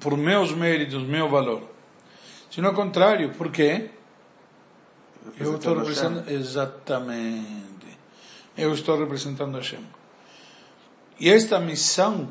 por 0.00 0.16
meus 0.16 0.52
méritos, 0.52 1.02
meu 1.02 1.28
valor. 1.28 1.62
Sino 2.50 2.68
ao 2.68 2.74
contrário, 2.74 3.32
por 3.32 3.50
quê? 3.50 3.90
Eu 5.40 5.56
estou 5.56 5.78
representando, 5.78 6.30
exatamente, 6.30 7.75
eu 8.56 8.72
estou 8.72 8.98
representando 8.98 9.56
Hashem. 9.56 9.84
E 11.18 11.30
esta 11.30 11.58
missão, 11.58 12.28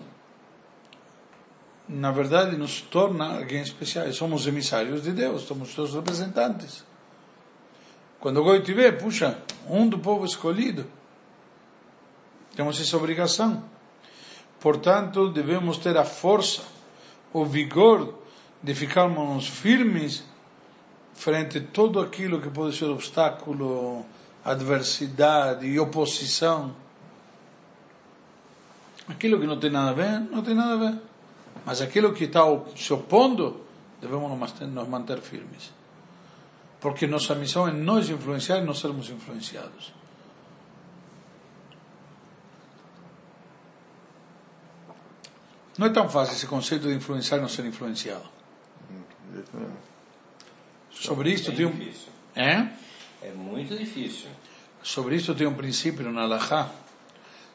na 1.88 2.12
verdade, 2.12 2.56
nos 2.56 2.82
torna 2.82 3.38
alguém 3.38 3.62
especial. 3.62 4.12
Somos 4.14 4.46
emissários 4.48 5.04
de 5.04 5.12
Deus, 5.12 5.44
somos 5.44 5.74
seus 5.74 5.94
representantes. 5.94 6.84
Quando 8.20 8.42
o 8.42 8.44
Goi 8.44 8.62
tiver, 8.62 8.92
puxa, 8.94 9.40
um 9.70 9.88
do 9.88 10.00
povo 10.00 10.26
escolhido, 10.26 10.86
temos 12.56 12.80
essa 12.80 12.98
obrigação. 12.98 13.64
Portanto, 14.60 15.30
devemos 15.30 15.78
ter 15.78 15.98
a 15.98 16.06
força, 16.06 16.64
o 17.32 17.46
vigor 17.46 18.18
de 18.64 18.74
ficarmos 18.74 19.48
firmes 19.48 20.24
frente 21.14 21.60
a 21.60 21.62
tudo 21.62 22.00
aquilo 22.00 22.42
que 22.42 22.50
pode 22.50 22.76
ser 22.76 22.86
obstáculo, 22.86 24.06
adversidade 24.46 25.66
e 25.66 25.80
oposição. 25.80 26.76
Aquilo 29.08 29.40
que 29.40 29.48
não 29.48 29.60
tem 29.60 29.72
nada 29.72 29.90
a 29.90 29.94
ver, 29.94 30.20
não 30.32 30.44
tem 30.44 30.54
nada 30.54 30.74
a 30.74 30.92
ver. 30.92 31.00
Mas 31.66 31.82
aquilo 31.82 32.14
que 32.14 32.26
está 32.26 32.42
se 32.76 32.94
opondo, 32.94 33.66
devemos 34.00 34.30
nos 34.30 34.88
manter 34.88 35.20
firmes. 35.20 35.74
Porque 36.80 37.08
nossa 37.08 37.34
missão 37.34 37.68
é 37.68 37.72
nos 37.72 38.10
influenciar 38.10 38.60
e 38.60 38.64
não 38.64 38.74
sermos 38.76 39.10
influenciados. 39.10 39.92
Não 45.78 45.88
é 45.88 45.90
tão 45.90 46.08
fácil 46.08 46.36
esse 46.36 46.48
conceito 46.48 46.88
de 46.88 46.94
influenciar 46.94 47.38
e 47.38 47.42
não 47.42 47.50
ser 47.50 47.66
influenciado. 47.66 48.30
Sobre 50.92 51.32
isso 51.32 51.52
tem 51.52 51.66
um... 51.66 51.92
É? 52.36 52.70
É 53.22 53.32
muito 53.32 53.76
difícil. 53.76 54.30
Sobre 54.84 55.16
isso 55.16 55.34
tem 55.34 55.48
um 55.48 55.54
princípio 55.54 56.12
na 56.12 56.22
Halakha. 56.22 56.70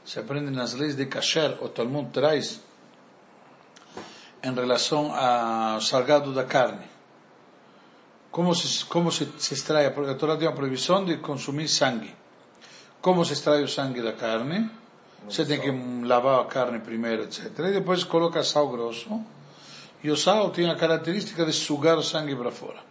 Se 0.04 0.18
aprende 0.18 0.50
nas 0.50 0.74
leis 0.74 0.96
de 0.96 1.06
Kasher, 1.06 1.62
o 1.62 1.68
Talmud 1.68 2.10
traz 2.10 2.60
em 4.42 4.52
relação 4.52 5.14
ao 5.14 5.80
salgado 5.80 6.32
da 6.32 6.44
carne. 6.44 6.88
Como 8.30 8.54
se, 8.54 8.84
como 8.86 9.12
se, 9.12 9.28
se 9.38 9.54
extrai, 9.54 9.86
a 9.86 10.14
Torá 10.14 10.36
tem 10.36 10.48
uma 10.48 10.54
proibição 10.54 11.04
de 11.04 11.18
consumir 11.18 11.68
sangue. 11.68 12.14
Como 13.00 13.24
se 13.24 13.32
extrai 13.32 13.62
o 13.62 13.68
sangue 13.68 14.02
da 14.02 14.12
carne? 14.12 14.70
Você 15.28 15.44
tem 15.44 15.60
que 15.60 15.70
lavar 16.06 16.40
a 16.40 16.44
carne 16.44 16.78
primeiro, 16.80 17.24
etc. 17.24 17.46
E 17.58 17.72
depois 17.72 18.04
coloca 18.04 18.42
sal 18.42 18.68
grosso. 18.68 19.08
E 20.02 20.10
o 20.10 20.16
sal 20.16 20.50
tem 20.50 20.70
a 20.70 20.76
característica 20.76 21.44
de 21.44 21.52
sugar 21.52 21.98
o 21.98 22.02
sangue 22.02 22.34
para 22.34 22.50
fora. 22.50 22.89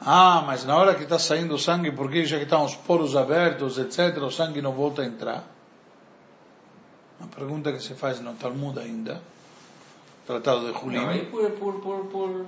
Ah, 0.00 0.42
mas 0.46 0.64
na 0.64 0.76
hora 0.76 0.94
que 0.94 1.02
está 1.02 1.18
saindo 1.18 1.54
o 1.54 1.58
sangue, 1.58 1.90
porque 1.90 2.24
já 2.24 2.36
que 2.36 2.44
estão 2.44 2.64
os 2.64 2.74
poros 2.74 3.16
abertos, 3.16 3.78
etc., 3.78 4.16
o 4.22 4.30
sangue 4.30 4.62
não 4.62 4.72
volta 4.72 5.02
a 5.02 5.04
entrar? 5.04 5.44
Uma 7.18 7.28
pergunta 7.28 7.72
que 7.72 7.82
se 7.82 7.94
faz 7.94 8.20
no 8.20 8.32
Talmud 8.34 8.78
ainda, 8.78 9.20
tratado 10.26 10.72
de 10.72 10.80
Julim. 10.80 10.98
Não, 10.98 11.08
aí 11.08 11.26
por, 11.26 11.50
por, 11.52 11.80
por, 11.80 12.04
por, 12.06 12.46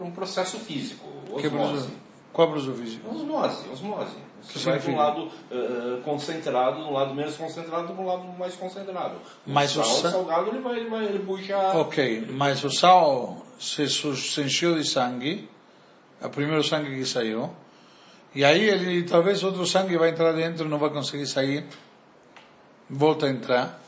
um 0.00 0.10
processo 0.10 0.58
físico, 0.58 1.06
osmose. 1.32 1.90
Qual 2.32 2.54
é 2.54 2.58
o 2.58 2.74
físico? 2.74 3.14
Osmose, 3.14 3.68
osmose. 3.72 4.16
Você 4.42 4.70
vai 4.70 4.78
de 4.78 4.90
um 4.90 4.96
lado 4.96 5.24
uh, 5.24 6.00
concentrado, 6.02 6.82
de 6.82 6.88
um 6.88 6.92
lado 6.92 7.14
menos 7.14 7.36
concentrado, 7.36 7.92
para 7.92 8.02
um 8.02 8.06
lado 8.06 8.24
mais 8.38 8.54
concentrado. 8.56 9.16
Mas 9.46 9.76
o, 9.76 9.84
sal, 9.84 9.94
o 9.94 10.12
salgado 10.12 10.48
ele 10.48 10.60
vai, 10.60 10.76
ele 10.78 10.88
vai 10.88 11.04
ele 11.04 11.18
puxa. 11.18 11.56
Ok, 11.74 12.26
mas 12.30 12.64
o 12.64 12.70
sal 12.70 13.44
se, 13.58 13.86
se 13.88 14.40
encheu 14.40 14.76
de 14.76 14.88
sangue, 14.88 15.48
é 15.58 15.59
o 16.26 16.30
primeiro 16.30 16.62
sangue 16.62 16.96
que 16.96 17.06
saiu, 17.06 17.50
e 18.34 18.44
aí 18.44 18.68
ele 18.68 19.02
talvez 19.04 19.42
outro 19.42 19.66
sangue 19.66 19.96
vai 19.96 20.10
entrar 20.10 20.32
dentro, 20.32 20.68
não 20.68 20.78
vai 20.78 20.90
conseguir 20.90 21.26
sair, 21.26 21.64
volta 22.88 23.26
a 23.26 23.30
entrar 23.30 23.80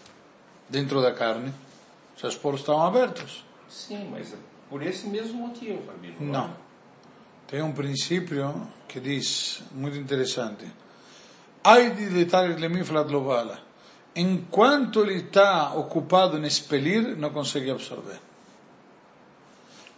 dentro 0.68 1.00
da 1.00 1.12
carne. 1.12 1.52
Os 2.22 2.36
poros 2.36 2.60
estão 2.60 2.80
abertos. 2.80 3.44
Sim, 3.68 4.08
mas 4.12 4.32
é 4.32 4.36
por 4.72 4.82
esse 4.82 5.06
mesmo 5.06 5.48
motivo, 5.48 5.82
Fabio. 5.82 6.14
Não. 6.18 6.56
Tem 7.46 7.60
um 7.60 7.72
princípio 7.72 8.66
que 8.88 8.98
diz, 8.98 9.62
muito 9.70 9.98
interessante. 9.98 10.64
Ai 11.62 11.90
de 11.90 12.08
detalhes 12.08 12.56
globala. 13.06 13.60
Enquanto 14.16 15.00
ele 15.00 15.18
está 15.18 15.74
ocupado 15.74 16.38
em 16.38 16.46
expelir, 16.46 17.16
não 17.18 17.28
consegue 17.28 17.70
absorver. 17.70 18.18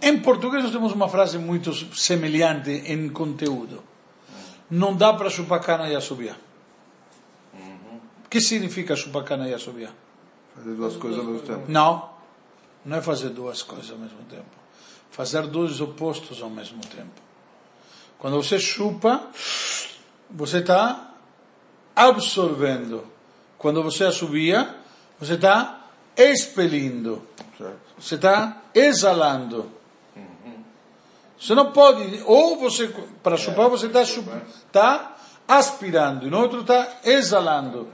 Em 0.00 0.18
português 0.20 0.62
nós 0.62 0.72
temos 0.72 0.92
uma 0.92 1.08
frase 1.08 1.38
muito 1.38 1.72
semelhante 1.96 2.70
em 2.70 3.08
conteúdo. 3.08 3.82
Não 4.70 4.94
dá 4.94 5.12
para 5.12 5.30
chupar 5.30 5.60
cana 5.60 5.88
e 5.88 5.96
assobiar. 5.96 6.36
O 8.24 8.28
que 8.28 8.40
significa 8.40 8.96
chupar 8.96 9.24
cana 9.24 9.48
e 9.48 9.54
assobiar? 9.54 9.92
Fazer 10.54 10.74
duas 10.74 10.96
coisas 10.96 11.20
ao 11.20 11.26
mesmo 11.26 11.46
tempo. 11.46 11.64
Não. 11.68 12.10
Não 12.84 12.96
é 12.98 13.02
fazer 13.02 13.30
duas 13.30 13.62
coisas 13.62 13.90
ao 13.90 13.98
mesmo 13.98 14.18
tempo. 14.28 14.44
Fazer 15.10 15.46
dois 15.46 15.80
opostos 15.80 16.42
ao 16.42 16.50
mesmo 16.50 16.80
tempo. 16.80 17.22
Quando 18.18 18.36
você 18.42 18.58
chupa, 18.58 19.28
você 20.30 20.58
está 20.58 21.14
absorvendo. 21.94 23.04
Quando 23.56 23.82
você 23.82 24.04
assobia, 24.04 24.74
você 25.18 25.34
está 25.34 25.88
expelindo. 26.16 27.22
Certo. 27.56 27.78
Você 27.98 28.16
está 28.16 28.62
exalando. 28.74 29.70
Você 31.38 31.54
não 31.54 31.72
pode, 31.72 32.22
ou 32.24 32.56
você, 32.58 32.88
para 33.22 33.36
chupar, 33.36 33.68
você 33.68 33.86
está 33.86 34.04
tá 34.72 35.16
aspirando, 35.46 36.26
e 36.26 36.30
no 36.30 36.40
outro 36.40 36.60
está 36.60 36.88
exalando. 37.04 37.88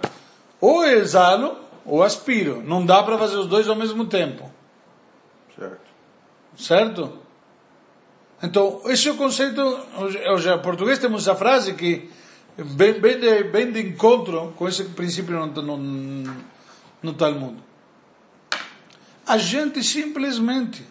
Ou 0.60 0.84
exalo, 0.84 1.56
ou 1.84 2.02
aspiro. 2.02 2.62
Não 2.62 2.84
dá 2.84 3.02
para 3.02 3.18
fazer 3.18 3.36
os 3.36 3.46
dois 3.46 3.68
ao 3.68 3.76
mesmo 3.76 4.04
tempo. 4.06 4.50
Certo. 5.56 5.90
Certo? 6.56 7.18
Então, 8.42 8.82
esse 8.86 9.08
é 9.08 9.12
o 9.12 9.16
conceito. 9.16 9.60
Hoje, 10.32 10.50
em 10.50 10.58
português 10.62 10.98
temos 10.98 11.22
essa 11.22 11.36
frase 11.36 11.74
que 11.74 12.10
vem, 12.56 12.94
vem, 12.94 13.18
de, 13.20 13.42
vem 13.44 13.72
de 13.72 13.80
encontro 13.80 14.54
com 14.56 14.68
esse 14.68 14.84
princípio 14.84 15.34
no, 15.46 15.62
no, 15.62 16.34
no 17.02 17.12
Talmud. 17.14 17.56
A 19.26 19.36
gente 19.36 19.82
simplesmente, 19.84 20.84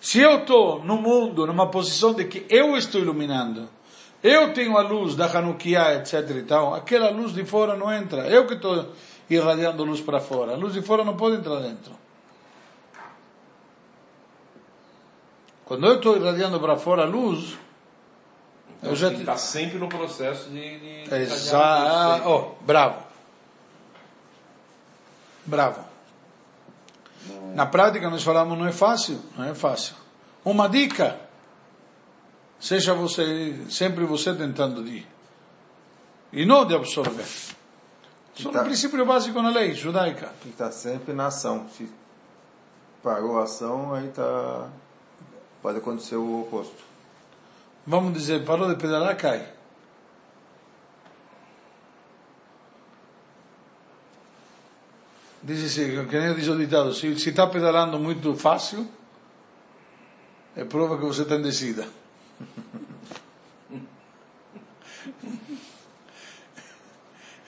se 0.00 0.20
eu 0.20 0.38
estou 0.38 0.84
no 0.84 0.96
mundo, 0.96 1.46
numa 1.46 1.70
posição 1.70 2.14
de 2.14 2.24
que 2.24 2.46
eu 2.48 2.76
estou 2.76 3.00
iluminando, 3.00 3.68
eu 4.22 4.52
tenho 4.52 4.76
a 4.76 4.82
luz 4.82 5.14
da 5.14 5.26
Hanukkah, 5.26 5.94
etc 5.94 6.30
e 6.36 6.42
tal, 6.42 6.74
aquela 6.74 7.10
luz 7.10 7.32
de 7.32 7.44
fora 7.44 7.76
não 7.76 7.92
entra. 7.92 8.26
Eu 8.28 8.46
que 8.46 8.54
estou 8.54 8.92
irradiando 9.30 9.84
luz 9.84 10.00
para 10.00 10.20
fora. 10.20 10.52
A 10.52 10.56
luz 10.56 10.72
de 10.72 10.82
fora 10.82 11.04
não 11.04 11.16
pode 11.16 11.36
entrar 11.36 11.60
dentro. 11.60 11.92
Quando 15.64 15.86
eu 15.86 15.96
estou 15.96 16.16
irradiando 16.16 16.58
para 16.58 16.76
fora 16.76 17.02
a 17.02 17.06
luz, 17.06 17.58
então, 18.78 18.90
eu 18.90 18.96
já 18.96 19.12
está 19.12 19.36
sempre 19.36 19.78
no 19.78 19.88
processo 19.88 20.48
de, 20.50 21.04
de 21.04 21.14
Exato. 21.14 22.28
Oh, 22.28 22.54
bravo. 22.64 23.02
Bravo. 25.44 25.87
Na 27.58 27.66
prática 27.66 28.08
nós 28.08 28.22
falamos 28.22 28.56
não 28.56 28.68
é 28.68 28.70
fácil, 28.70 29.20
não 29.36 29.44
é 29.44 29.52
fácil. 29.52 29.96
Uma 30.44 30.68
dica, 30.68 31.18
seja 32.60 32.94
você 32.94 33.64
sempre 33.68 34.04
você 34.04 34.32
tentando 34.32 34.84
de 34.84 35.04
e 36.32 36.46
não 36.46 36.64
de 36.64 36.76
absorver. 36.76 37.26
Isso 38.36 38.48
tá, 38.52 38.60
é 38.60 38.62
um 38.62 38.64
princípio 38.64 39.04
básico 39.04 39.42
na 39.42 39.50
lei 39.50 39.74
judaica. 39.74 40.32
Que 40.40 40.50
está 40.50 40.70
sempre 40.70 41.12
na 41.12 41.26
ação. 41.26 41.66
Se 41.76 41.90
parou 43.02 43.40
a 43.40 43.42
ação, 43.42 43.92
aí 43.92 44.06
está 44.06 44.68
pode 45.60 45.78
acontecer 45.78 46.14
o 46.14 46.42
oposto. 46.42 46.84
Vamos 47.84 48.12
dizer, 48.12 48.44
parou 48.44 48.68
de 48.68 48.76
pedalar, 48.76 49.16
cai. 49.16 49.57
Diz 55.48 55.74
que 55.74 56.18
nem 56.18 56.34
diz 56.34 56.46
o 56.48 56.56
ditado, 56.58 56.92
se 56.92 57.06
está 57.08 57.46
pedalando 57.46 57.98
muito 57.98 58.34
fácil, 58.36 58.86
é 60.54 60.62
prova 60.62 60.98
que 60.98 61.04
você 61.04 61.22
está 61.22 61.36
em 61.36 61.42
descida. 61.42 61.88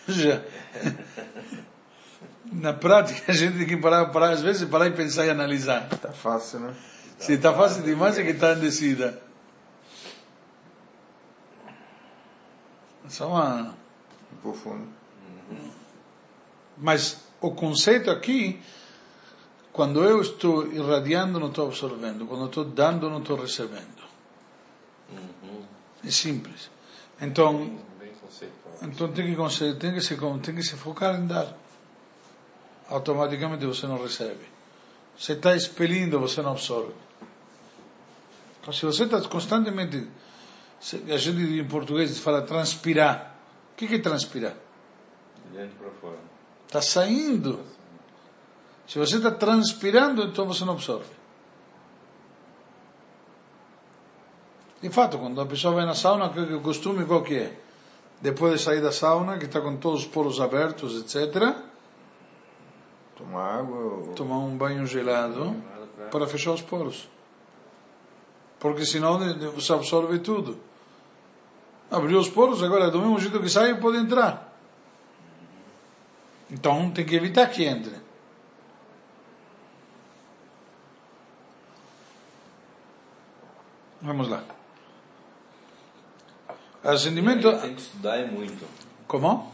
Já. 0.09 0.41
Na 2.53 2.73
prática, 2.73 3.31
a 3.31 3.35
gente 3.35 3.59
tem 3.59 3.67
que 3.67 3.77
parar, 3.77 4.07
parar, 4.07 4.31
às 4.31 4.41
vezes, 4.41 4.69
parar 4.69 4.87
e 4.87 4.93
pensar 4.93 5.27
e 5.27 5.31
analisar. 5.31 5.89
Está 5.93 6.11
fácil, 6.11 6.61
né? 6.61 6.75
Se 7.19 7.35
está 7.35 7.53
fácil 7.53 7.83
demais 7.83 8.19
é 8.19 8.25
que 8.25 8.31
está 8.31 8.55
em 8.55 8.61
descida. 8.61 9.21
Só 13.09 13.29
uma... 13.29 13.75
Profundo. 14.43 14.89
Mas 16.79 17.30
o 17.41 17.53
conceito 17.53 18.11
aqui, 18.11 18.61
quando 19.73 20.05
eu 20.05 20.21
estou 20.21 20.67
irradiando, 20.73 21.41
não 21.41 21.49
estou 21.49 21.69
absorvendo. 21.69 22.27
Quando 22.27 22.47
estou 22.47 22.65
dando, 22.65 23.09
não 23.09 23.19
estou 23.19 23.37
recebendo. 23.37 24.01
É 26.05 26.11
simples. 26.11 26.71
Então, 27.21 27.79
então 28.83 29.13
tem 29.13 29.35
que, 29.35 29.75
tem 29.79 29.95
que, 29.95 30.01
se, 30.01 30.17
tem 30.43 30.55
que 30.55 30.63
se 30.63 30.77
focar 30.77 31.17
em 31.17 31.27
dar. 31.27 31.57
Automaticamente 32.89 33.65
você 33.67 33.87
não 33.87 34.03
recebe. 34.03 34.49
Você 35.17 35.35
está 35.35 35.55
expelindo, 35.55 36.19
você 36.19 36.43
não 36.43 36.53
absorve. 36.53 36.95
Então, 38.61 38.73
se 38.73 38.85
você 38.85 39.05
está 39.05 39.21
constantemente, 39.29 40.09
a 41.13 41.17
gente 41.17 41.61
em 41.61 41.69
português 41.69 42.19
fala 42.19 42.43
transpirar. 42.43 43.37
O 43.73 43.77
que 43.77 43.95
é 43.95 43.99
transpirar? 43.99 44.55
De 45.51 45.59
dentro 45.59 45.77
para 45.77 45.91
fora. 46.01 46.30
Está 46.71 46.81
saindo. 46.81 47.59
Se 48.87 48.97
você 48.97 49.17
está 49.17 49.33
transpirando, 49.33 50.23
então 50.23 50.47
você 50.47 50.65
não 50.65 50.75
absorve. 50.75 51.11
De 54.81 54.89
fato, 54.91 55.19
quando 55.19 55.41
a 55.41 55.47
pessoa 55.47 55.75
vai 55.75 55.85
na 55.85 55.95
sauna, 55.95 56.27
o 56.27 56.61
costume 56.61 57.05
qual 57.05 57.23
que 57.23 57.37
é? 57.37 57.59
Depois 58.21 58.55
de 58.55 58.61
sair 58.61 58.81
da 58.81 58.93
sauna, 58.93 59.37
que 59.37 59.47
está 59.47 59.61
com 59.61 59.77
todos 59.77 60.03
os 60.03 60.07
poros 60.07 60.41
abertos, 60.41 61.01
etc. 61.01 61.57
Tomar 63.17 63.59
água. 63.59 64.15
Tomar 64.15 64.39
um 64.39 64.57
banho 64.57 64.87
gelado 64.87 65.57
para 66.13 66.27
fechar 66.29 66.53
os 66.53 66.63
poros 66.63 67.09
porque 68.61 68.85
senão 68.85 69.19
você 69.55 69.73
absorve 69.73 70.19
tudo. 70.19 70.59
Abriu 71.91 72.21
os 72.21 72.29
poros, 72.29 72.63
agora 72.63 72.91
do 72.91 73.01
mesmo 73.01 73.19
jeito 73.19 73.41
que 73.41 73.49
sai, 73.49 73.81
pode 73.81 73.97
entrar. 73.97 74.50
Então 76.51 76.91
tem 76.91 77.05
que 77.05 77.15
evitar 77.15 77.47
que 77.49 77.65
entre. 77.65 77.95
Vamos 84.03 84.29
lá. 84.29 84.43
Ascendimento. 86.83 87.53
Tem 87.61 87.75
que 87.75 87.83
estudar 87.83 88.17
é 88.17 88.27
muito. 88.27 88.67
Como? 89.07 89.53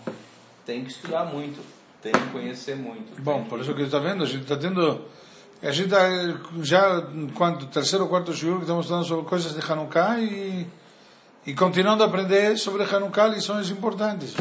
Tem 0.65 0.85
que 0.85 0.91
estudar 0.91 1.25
muito. 1.25 1.61
Tem 2.01 2.13
que 2.13 2.31
conhecer 2.31 2.77
muito. 2.77 3.21
Bom, 3.21 3.45
por 3.45 3.61
isso 3.61 3.75
que 3.75 3.83
está 3.83 3.99
vendo, 3.99 4.23
a 4.23 4.27
gente 4.27 4.43
está 4.43 4.57
tendo 4.57 5.05
a 5.63 5.71
gente 5.71 5.87
está 5.87 6.07
já, 6.63 7.03
quando, 7.35 7.67
terceiro 7.67 8.05
ou 8.05 8.11
quarto 8.11 8.33
shiur, 8.33 8.57
que 8.57 8.63
estamos 8.63 8.87
falando 8.87 9.07
sobre 9.07 9.25
coisas 9.25 9.55
de 9.55 9.73
Hanukkah 9.73 10.21
e, 10.21 10.67
e 11.47 11.55
continuando 11.55 12.03
a 12.03 12.07
aprender 12.07 12.59
sobre 12.59 12.83
Hanukkah 12.83 13.29
lições 13.29 13.71
importantes. 13.71 14.35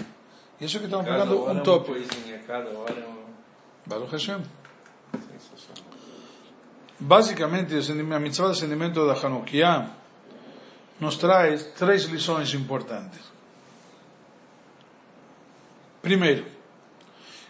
Isso 0.60 0.80
que 0.80 0.86
estamos 0.86 1.06
pegando 1.06 1.50
um 1.50 1.60
top. 1.62 1.92
cada 2.48 2.70
hora 2.70 2.94
é 2.94 3.06
uma... 3.06 3.26
Baruch 3.86 4.12
Hashem. 4.12 4.42
Basicamente, 7.00 7.76
a 7.76 8.20
mitzvah 8.20 8.48
de 8.48 8.52
ascendimento 8.54 9.06
da 9.06 9.14
Hanukkah 9.14 9.90
nos 11.00 11.18
traz 11.18 11.64
três 11.76 12.06
lições 12.06 12.54
importantes. 12.54 13.20
Primeiro, 16.02 16.46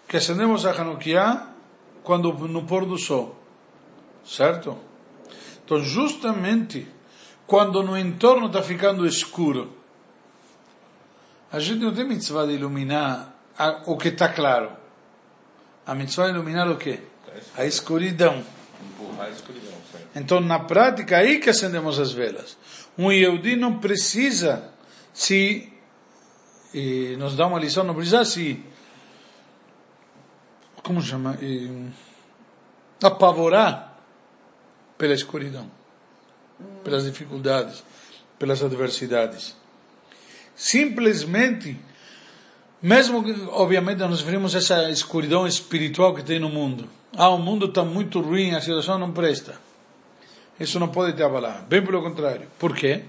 que 0.08 0.18
acendemos 0.18 0.66
a 0.66 0.72
Hanukkah 0.72 1.48
quando 2.04 2.34
no 2.48 2.64
pôr 2.66 2.86
do 2.86 2.98
sol. 2.98 3.36
Certo? 4.26 4.78
Então, 5.64 5.80
justamente 5.80 6.88
quando 7.46 7.84
no 7.84 7.96
entorno 7.96 8.48
está 8.48 8.64
ficando 8.64 9.06
escuro, 9.06 9.72
a 11.56 11.60
gente 11.62 11.80
não 11.80 11.94
tem 11.94 12.04
mitzvah 12.04 12.46
de 12.46 12.52
iluminar 12.52 13.34
o 13.86 13.96
que 13.96 14.10
está 14.10 14.28
claro. 14.28 14.72
A 15.86 15.96
mitzvah 15.96 16.28
é 16.28 16.32
iluminar 16.32 16.70
o 16.70 16.76
quê? 16.76 17.00
A 17.56 17.64
escuridão. 17.64 18.44
Então, 20.14 20.42
na 20.42 20.60
prática, 20.60 21.16
aí 21.16 21.40
que 21.40 21.50
acendemos 21.50 21.98
as 21.98 22.12
velas. 22.12 22.58
Um 22.98 23.10
Yehudi 23.10 23.56
não 23.56 23.80
precisa 23.80 24.70
se, 25.14 25.72
e 26.74 27.16
nos 27.18 27.38
dá 27.38 27.48
uma 27.48 27.58
lição, 27.58 27.86
não 27.86 27.96
precisa 27.96 28.26
se, 28.26 28.62
como 30.84 31.02
chama, 31.02 31.38
e, 31.42 31.88
apavorar 33.02 33.98
pela 34.98 35.14
escuridão, 35.14 35.72
pelas 36.84 37.06
dificuldades, 37.06 37.82
pelas 38.38 38.62
adversidades. 38.62 39.56
Simplesmente, 40.56 41.78
mesmo 42.82 43.24
que, 43.24 43.34
obviamente, 43.50 44.00
nós 44.00 44.22
vemos 44.22 44.56
essa 44.56 44.90
escuridão 44.90 45.46
espiritual 45.46 46.14
que 46.14 46.24
tem 46.24 46.40
no 46.40 46.50
mundo. 46.50 46.90
Ah, 47.16 47.30
o 47.30 47.38
mundo 47.38 47.66
está 47.66 47.84
muito 47.84 48.22
ruim, 48.22 48.54
a 48.54 48.62
situação 48.62 48.98
não 48.98 49.12
presta. 49.12 49.60
Isso 50.60 50.80
não 50.80 50.88
pode 50.88 51.14
te 51.14 51.24
abalar. 51.24 51.66
Bem 51.68 51.84
pelo 51.84 52.02
contrário. 52.02 52.48
Por 52.58 52.76
quê? 52.76 53.04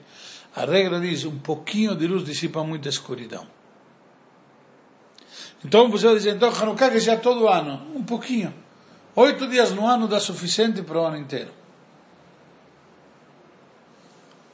A 0.54 0.64
regra 0.64 1.00
diz: 1.00 1.24
um 1.24 1.38
pouquinho 1.38 1.94
de 1.94 2.06
luz 2.06 2.24
dissipa 2.24 2.64
muita 2.64 2.88
escuridão. 2.88 3.46
Então 5.64 5.90
você 5.90 6.06
vai 6.06 6.14
dizer, 6.16 6.34
então 6.34 6.48
Hanukkah 6.48 6.90
que 6.90 7.00
já 7.00 7.16
todo 7.16 7.48
ano. 7.48 7.82
Um 7.94 8.02
pouquinho. 8.02 8.52
Oito 9.14 9.46
dias 9.48 9.72
no 9.72 9.86
ano 9.86 10.06
dá 10.06 10.20
suficiente 10.20 10.82
para 10.82 11.00
o 11.00 11.04
ano 11.04 11.16
inteiro. 11.16 11.50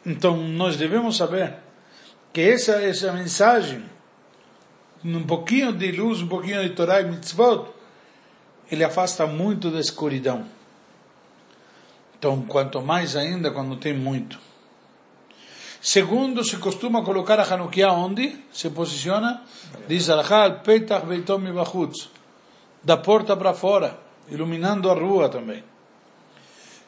Então 0.04 0.36
nós 0.36 0.76
devemos 0.76 1.16
saber 1.16 1.54
que 2.32 2.40
essa, 2.40 2.72
essa 2.82 3.12
mensagem, 3.12 3.84
um 5.04 5.24
pouquinho 5.24 5.72
de 5.72 5.92
luz, 5.92 6.20
um 6.22 6.28
pouquinho 6.28 6.62
de 6.62 6.70
Torah 6.70 7.00
e 7.00 7.04
mitzvot, 7.04 7.66
ele 8.70 8.82
afasta 8.82 9.26
muito 9.26 9.70
da 9.70 9.78
escuridão. 9.78 10.46
Então, 12.18 12.42
quanto 12.42 12.80
mais 12.80 13.16
ainda 13.16 13.50
quando 13.50 13.76
tem 13.76 13.92
muito. 13.92 14.38
Segundo, 15.80 16.44
se 16.44 16.56
costuma 16.58 17.02
colocar 17.02 17.40
a 17.40 17.42
Hanukkah 17.42 17.92
onde? 17.92 18.38
Se 18.52 18.70
posiciona? 18.70 19.42
Diz 19.88 20.08
Arachal, 20.08 20.60
Petach 20.60 21.04
Beitom. 21.04 21.40
Da 22.84 22.96
porta 22.96 23.36
para 23.36 23.52
fora, 23.52 23.98
iluminando 24.30 24.88
a 24.88 24.94
rua 24.94 25.28
também. 25.28 25.64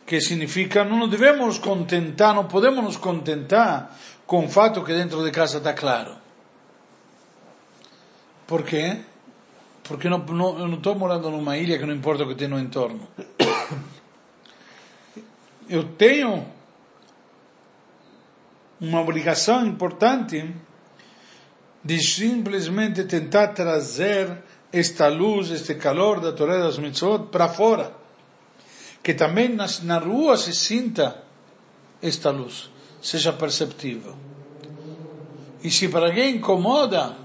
Que 0.07 0.21
significa, 0.21 0.85
não 0.85 1.09
devemos 1.09 1.59
contentar, 1.59 2.35
não 2.35 2.45
podemos 2.45 2.85
nos 2.85 2.97
contentar 2.97 3.99
com 4.27 4.45
o 4.45 4.49
fato 4.49 4.85
que 4.85 4.93
dentro 4.93 5.23
de 5.25 5.31
casa 5.31 5.59
está 5.59 5.73
claro. 5.73 6.17
Por 8.47 8.63
quê? 8.63 9.01
Porque 9.83 10.09
não, 10.09 10.19
não, 10.19 10.59
eu 10.59 10.69
não 10.69 10.79
estou 10.79 10.95
morando 10.95 11.31
numa 11.31 11.57
ilha 11.57 11.79
que 11.79 11.85
não 11.85 11.95
importa 11.95 12.25
o 12.25 12.29
que 12.29 12.35
tem 12.35 12.49
no 12.49 12.59
entorno. 12.59 13.07
Eu 15.69 15.85
tenho 15.97 16.47
uma 18.81 19.01
obrigação 19.01 19.67
importante 19.67 20.55
de 21.83 22.03
simplesmente 22.03 23.05
tentar 23.05 23.49
trazer 23.49 24.43
esta 24.73 25.09
luz, 25.09 25.51
este 25.51 25.75
calor 25.75 26.21
da 26.21 26.33
Torá 26.33 26.59
das 26.59 26.79
Mitzvot 26.79 27.27
para 27.31 27.49
fora. 27.49 27.95
Que 29.03 29.15
também 29.15 29.51
nas, 29.51 29.83
na 29.83 29.99
rua 29.99 30.37
se 30.37 30.55
sinta 30.55 31.23
esta 32.03 32.31
luz, 32.31 32.71
seja 33.05 33.33
perceptível. 33.33 34.17
E 35.63 35.71
se 35.71 35.89
para 35.89 36.07
alguém 36.07 36.37
incomoda, 36.37 37.17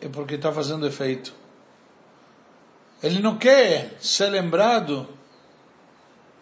é 0.00 0.08
porque 0.08 0.34
está 0.34 0.52
fazendo 0.52 0.86
efeito. 0.86 1.32
Ele 3.02 3.20
não 3.20 3.38
quer 3.38 3.96
ser 4.00 4.28
lembrado 4.28 5.08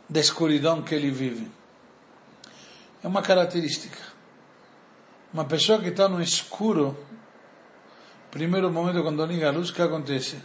da 0.08 0.20
escuridão 0.20 0.82
que 0.82 0.94
ele 0.94 1.10
vive 1.10 1.58
é 3.02 3.08
uma 3.08 3.22
característica. 3.22 3.98
Uma 5.32 5.44
pessoa 5.44 5.78
que 5.78 5.88
está 5.88 6.08
no 6.08 6.20
escuro, 6.20 6.96
primeiro 8.30 8.72
momento 8.72 9.02
quando 9.02 9.24
liga 9.26 9.48
a 9.48 9.52
luz, 9.52 9.70
o 9.70 9.74
que 9.74 9.82
acontece? 9.82 10.40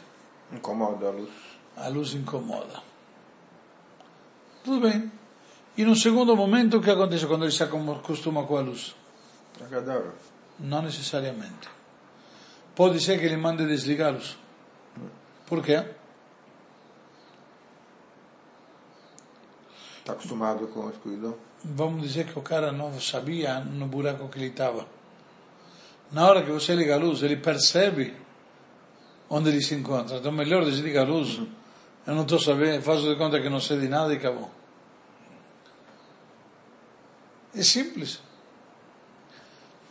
Incomoda 0.52 1.08
a 1.08 1.12
luz. 1.12 1.32
A 1.76 1.88
luz 1.88 2.13
incomoda. 2.13 2.82
Tudo 4.63 4.88
bem. 4.88 5.12
E 5.75 5.83
no 5.83 5.95
segundo 5.95 6.36
momento, 6.36 6.77
o 6.77 6.81
que 6.81 6.89
acontece 6.89 7.25
quando 7.25 7.43
ele 7.43 7.51
se 7.51 7.63
acostuma 7.63 8.45
com 8.45 8.57
a 8.57 8.62
luz? 8.62 8.95
Agradável. 9.62 10.13
Não 10.59 10.81
necessariamente. 10.81 11.69
Pode 12.75 12.99
ser 12.99 13.19
que 13.19 13.25
ele 13.25 13.38
mande 13.38 13.65
desligar 13.65 14.09
a 14.09 14.12
luz. 14.12 14.38
Por 15.47 15.63
quê? 15.63 15.83
Está 19.99 20.13
acostumado 20.13 20.67
com 20.67 20.88
a 20.88 20.91
escuridão? 20.91 21.36
vamos 21.63 22.01
dizer 22.01 22.25
que 22.25 22.38
o 22.38 22.41
cara 22.41 22.71
não 22.71 22.99
sabia 22.99 23.59
no 23.59 23.88
buraco 23.88 24.27
que 24.27 24.38
ele 24.38 24.47
estava. 24.47 24.86
Na 26.12 26.27
hora 26.27 26.43
que 26.43 26.51
você 26.51 26.75
liga 26.75 26.95
a 26.95 26.97
luz, 26.97 27.23
ele 27.23 27.38
percebe 27.38 28.13
onde 29.29 29.49
ele 29.49 29.62
se 29.62 29.73
encontra. 29.73 30.17
Então, 30.17 30.31
melhor 30.31 30.65
desliga 30.65 31.01
a 31.01 31.05
luz. 31.05 31.39
Eu 32.05 32.13
não 32.13 32.23
estou 32.23 32.39
sabendo, 32.39 32.81
faço 32.81 33.03
de 33.03 33.15
conta 33.15 33.41
que 33.41 33.49
não 33.49 33.59
sei 33.59 33.79
de 33.79 33.88
nada 33.88 34.13
e 34.13 34.17
acabou. 34.17 34.51
É 37.55 37.63
simples. 37.63 38.19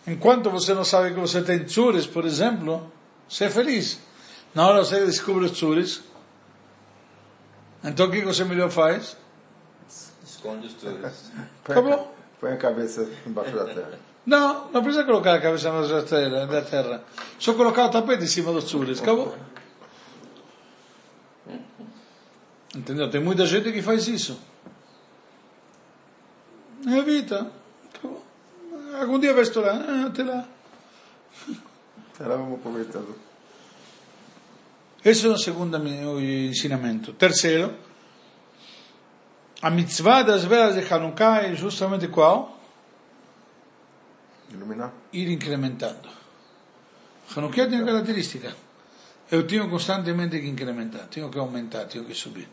Enquanto 0.07 0.51
você 0.51 0.75
não 0.75 0.85
sabe 0.85 1.14
que 1.14 1.20
você 1.20 1.42
tem 1.42 1.64
tsures, 1.64 2.07
por 2.07 2.25
exemplo, 2.25 2.90
você 3.29 3.44
é 3.44 3.51
feliz. 3.51 4.01
Na 4.55 4.66
hora 4.66 4.85
você 4.85 5.07
descobre 5.07 5.44
os 5.44 5.53
tsures, 5.53 6.03
então 7.85 8.07
o 8.07 8.11
que 8.11 8.20
você 8.22 8.44
melhor 8.44 8.70
faz? 8.70 9.16
Esconde 10.25 10.66
os 10.66 10.75
túneis. 10.75 11.33
Acabou. 11.64 12.12
Põe 12.40 12.53
a 12.53 12.57
cabeça 12.57 13.09
embaixo 13.25 13.55
da 13.55 13.64
terra. 13.66 13.98
Não, 14.27 14.68
não 14.72 14.83
precisa 14.83 15.05
colocar 15.05 15.35
a 15.35 15.40
cabeça 15.40 15.68
embaixo 15.68 15.90
da 15.90 16.03
terra, 16.03 16.46
da 16.46 16.62
terra. 16.62 17.05
Só 17.38 17.55
colocar 17.55 17.87
o 17.87 17.90
tapete 17.90 18.25
em 18.25 18.27
cima 18.27 18.53
dos 18.53 18.64
tzules. 18.64 19.01
Acabou. 19.01 19.37
Entendeu? 22.75 23.09
Tem 23.11 23.20
muita 23.20 23.46
gente 23.46 23.70
que 23.70 23.83
faz 23.83 24.09
isso. 24.09 24.40
Evita. 26.99 27.51
Acabou. 27.95 28.25
Algum 29.01 29.19
dia 29.19 29.33
vai 29.33 29.43
estourar. 29.43 29.77
Ah, 29.77 30.07
até 30.07 30.23
lá. 30.23 30.49
Até 32.15 32.27
lá 32.27 32.37
vamos 32.37 32.59
aproveitando. 32.59 33.15
Esse 35.05 35.27
é 35.27 35.31
o 35.31 35.37
segundo 35.37 35.77
ensinamento. 36.21 37.13
Terceiro, 37.15 37.75
a 39.61 39.71
mitzvah 39.71 40.23
das 40.23 40.45
velas 40.45 40.75
de 40.75 40.93
Hanukkah 40.93 41.43
é 41.43 41.55
justamente 41.55 42.07
qual? 42.09 42.61
Iluminar. 44.53 44.93
Ir 45.13 45.29
incrementando. 45.31 46.09
Hanukkah 47.35 47.67
tem 47.67 47.81
uma 47.81 47.87
característica. 47.87 48.55
Eu 49.31 49.47
tenho 49.47 49.69
constantemente 49.71 50.39
que 50.39 50.47
incrementar, 50.47 51.07
tenho 51.09 51.31
que 51.31 51.39
aumentar, 51.39 51.87
tenho 51.87 52.05
que 52.05 52.15
subir. 52.15 52.49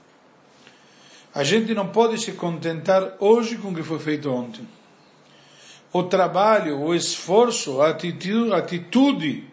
A 1.33 1.43
gente 1.43 1.73
não 1.73 1.89
pode 1.89 2.19
se 2.19 2.33
contentar 2.33 3.15
hoje 3.19 3.57
com 3.57 3.69
o 3.69 3.75
que 3.75 3.83
foi 3.83 3.99
feito 3.99 4.31
ontem. 4.31 4.67
O 5.93 6.03
trabalho, 6.03 6.79
o 6.79 6.93
esforço, 6.93 7.81
a 7.81 7.89
atitude, 7.89 8.53
a 8.53 8.57
atitude 8.57 9.47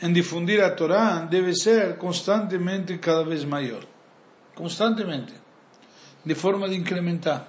em 0.00 0.12
difundir 0.12 0.62
a 0.62 0.70
Torá 0.70 1.20
deve 1.20 1.54
ser 1.54 1.96
constantemente 1.96 2.98
cada 2.98 3.24
vez 3.24 3.44
maior. 3.44 3.84
Constantemente 4.54 5.42
de 6.24 6.34
forma 6.34 6.68
de 6.68 6.76
incrementar. 6.76 7.48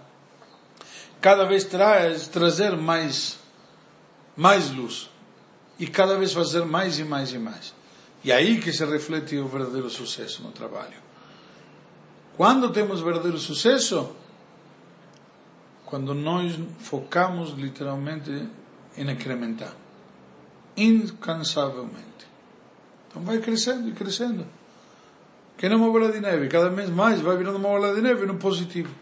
Cada 1.21 1.45
vez 1.45 1.63
traz, 1.63 2.27
trazer 2.27 2.75
mais, 2.75 3.39
mais 4.35 4.71
luz. 4.71 5.09
E 5.79 5.87
cada 5.87 6.17
vez 6.17 6.33
fazer 6.33 6.65
mais 6.65 6.99
e 6.99 7.03
mais 7.03 7.31
e 7.31 7.37
mais. 7.37 7.73
E 8.23 8.31
aí 8.31 8.59
que 8.59 8.71
se 8.71 8.85
reflete 8.85 9.37
o 9.37 9.47
verdadeiro 9.47 9.89
sucesso 9.89 10.43
no 10.43 10.51
trabalho. 10.51 11.02
Quando 12.35 12.71
temos 12.71 13.01
verdadeiro 13.01 13.37
sucesso? 13.37 14.15
Quando 15.85 16.13
nós 16.13 16.57
focamos 16.79 17.51
literalmente 17.51 18.47
em 18.97 19.09
incrementar. 19.09 19.75
Incansavelmente. 20.75 22.27
Então 23.07 23.21
vai 23.23 23.39
crescendo 23.39 23.89
e 23.89 23.91
crescendo 23.91 24.45
que 25.57 25.67
é 25.67 25.75
uma 25.75 25.89
bola 25.89 26.11
de 26.11 26.19
neve, 26.19 26.47
cada 26.47 26.69
vez 26.69 26.89
mais 26.89 27.21
vai 27.21 27.37
virando 27.37 27.57
uma 27.57 27.69
bola 27.69 27.95
de 27.95 28.01
neve 28.01 28.25
no 28.25 28.35
positivo. 28.35 28.93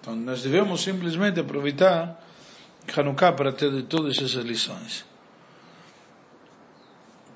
Então 0.00 0.16
nós 0.16 0.42
devemos 0.42 0.82
simplesmente 0.82 1.38
aproveitar 1.38 2.20
Hanukkah 2.96 3.32
para 3.32 3.52
ter 3.52 3.82
todas 3.84 4.16
essas 4.16 4.44
lições. 4.44 5.04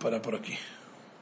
Para 0.01 0.19
por 0.19 0.35
aqui. 0.35 0.59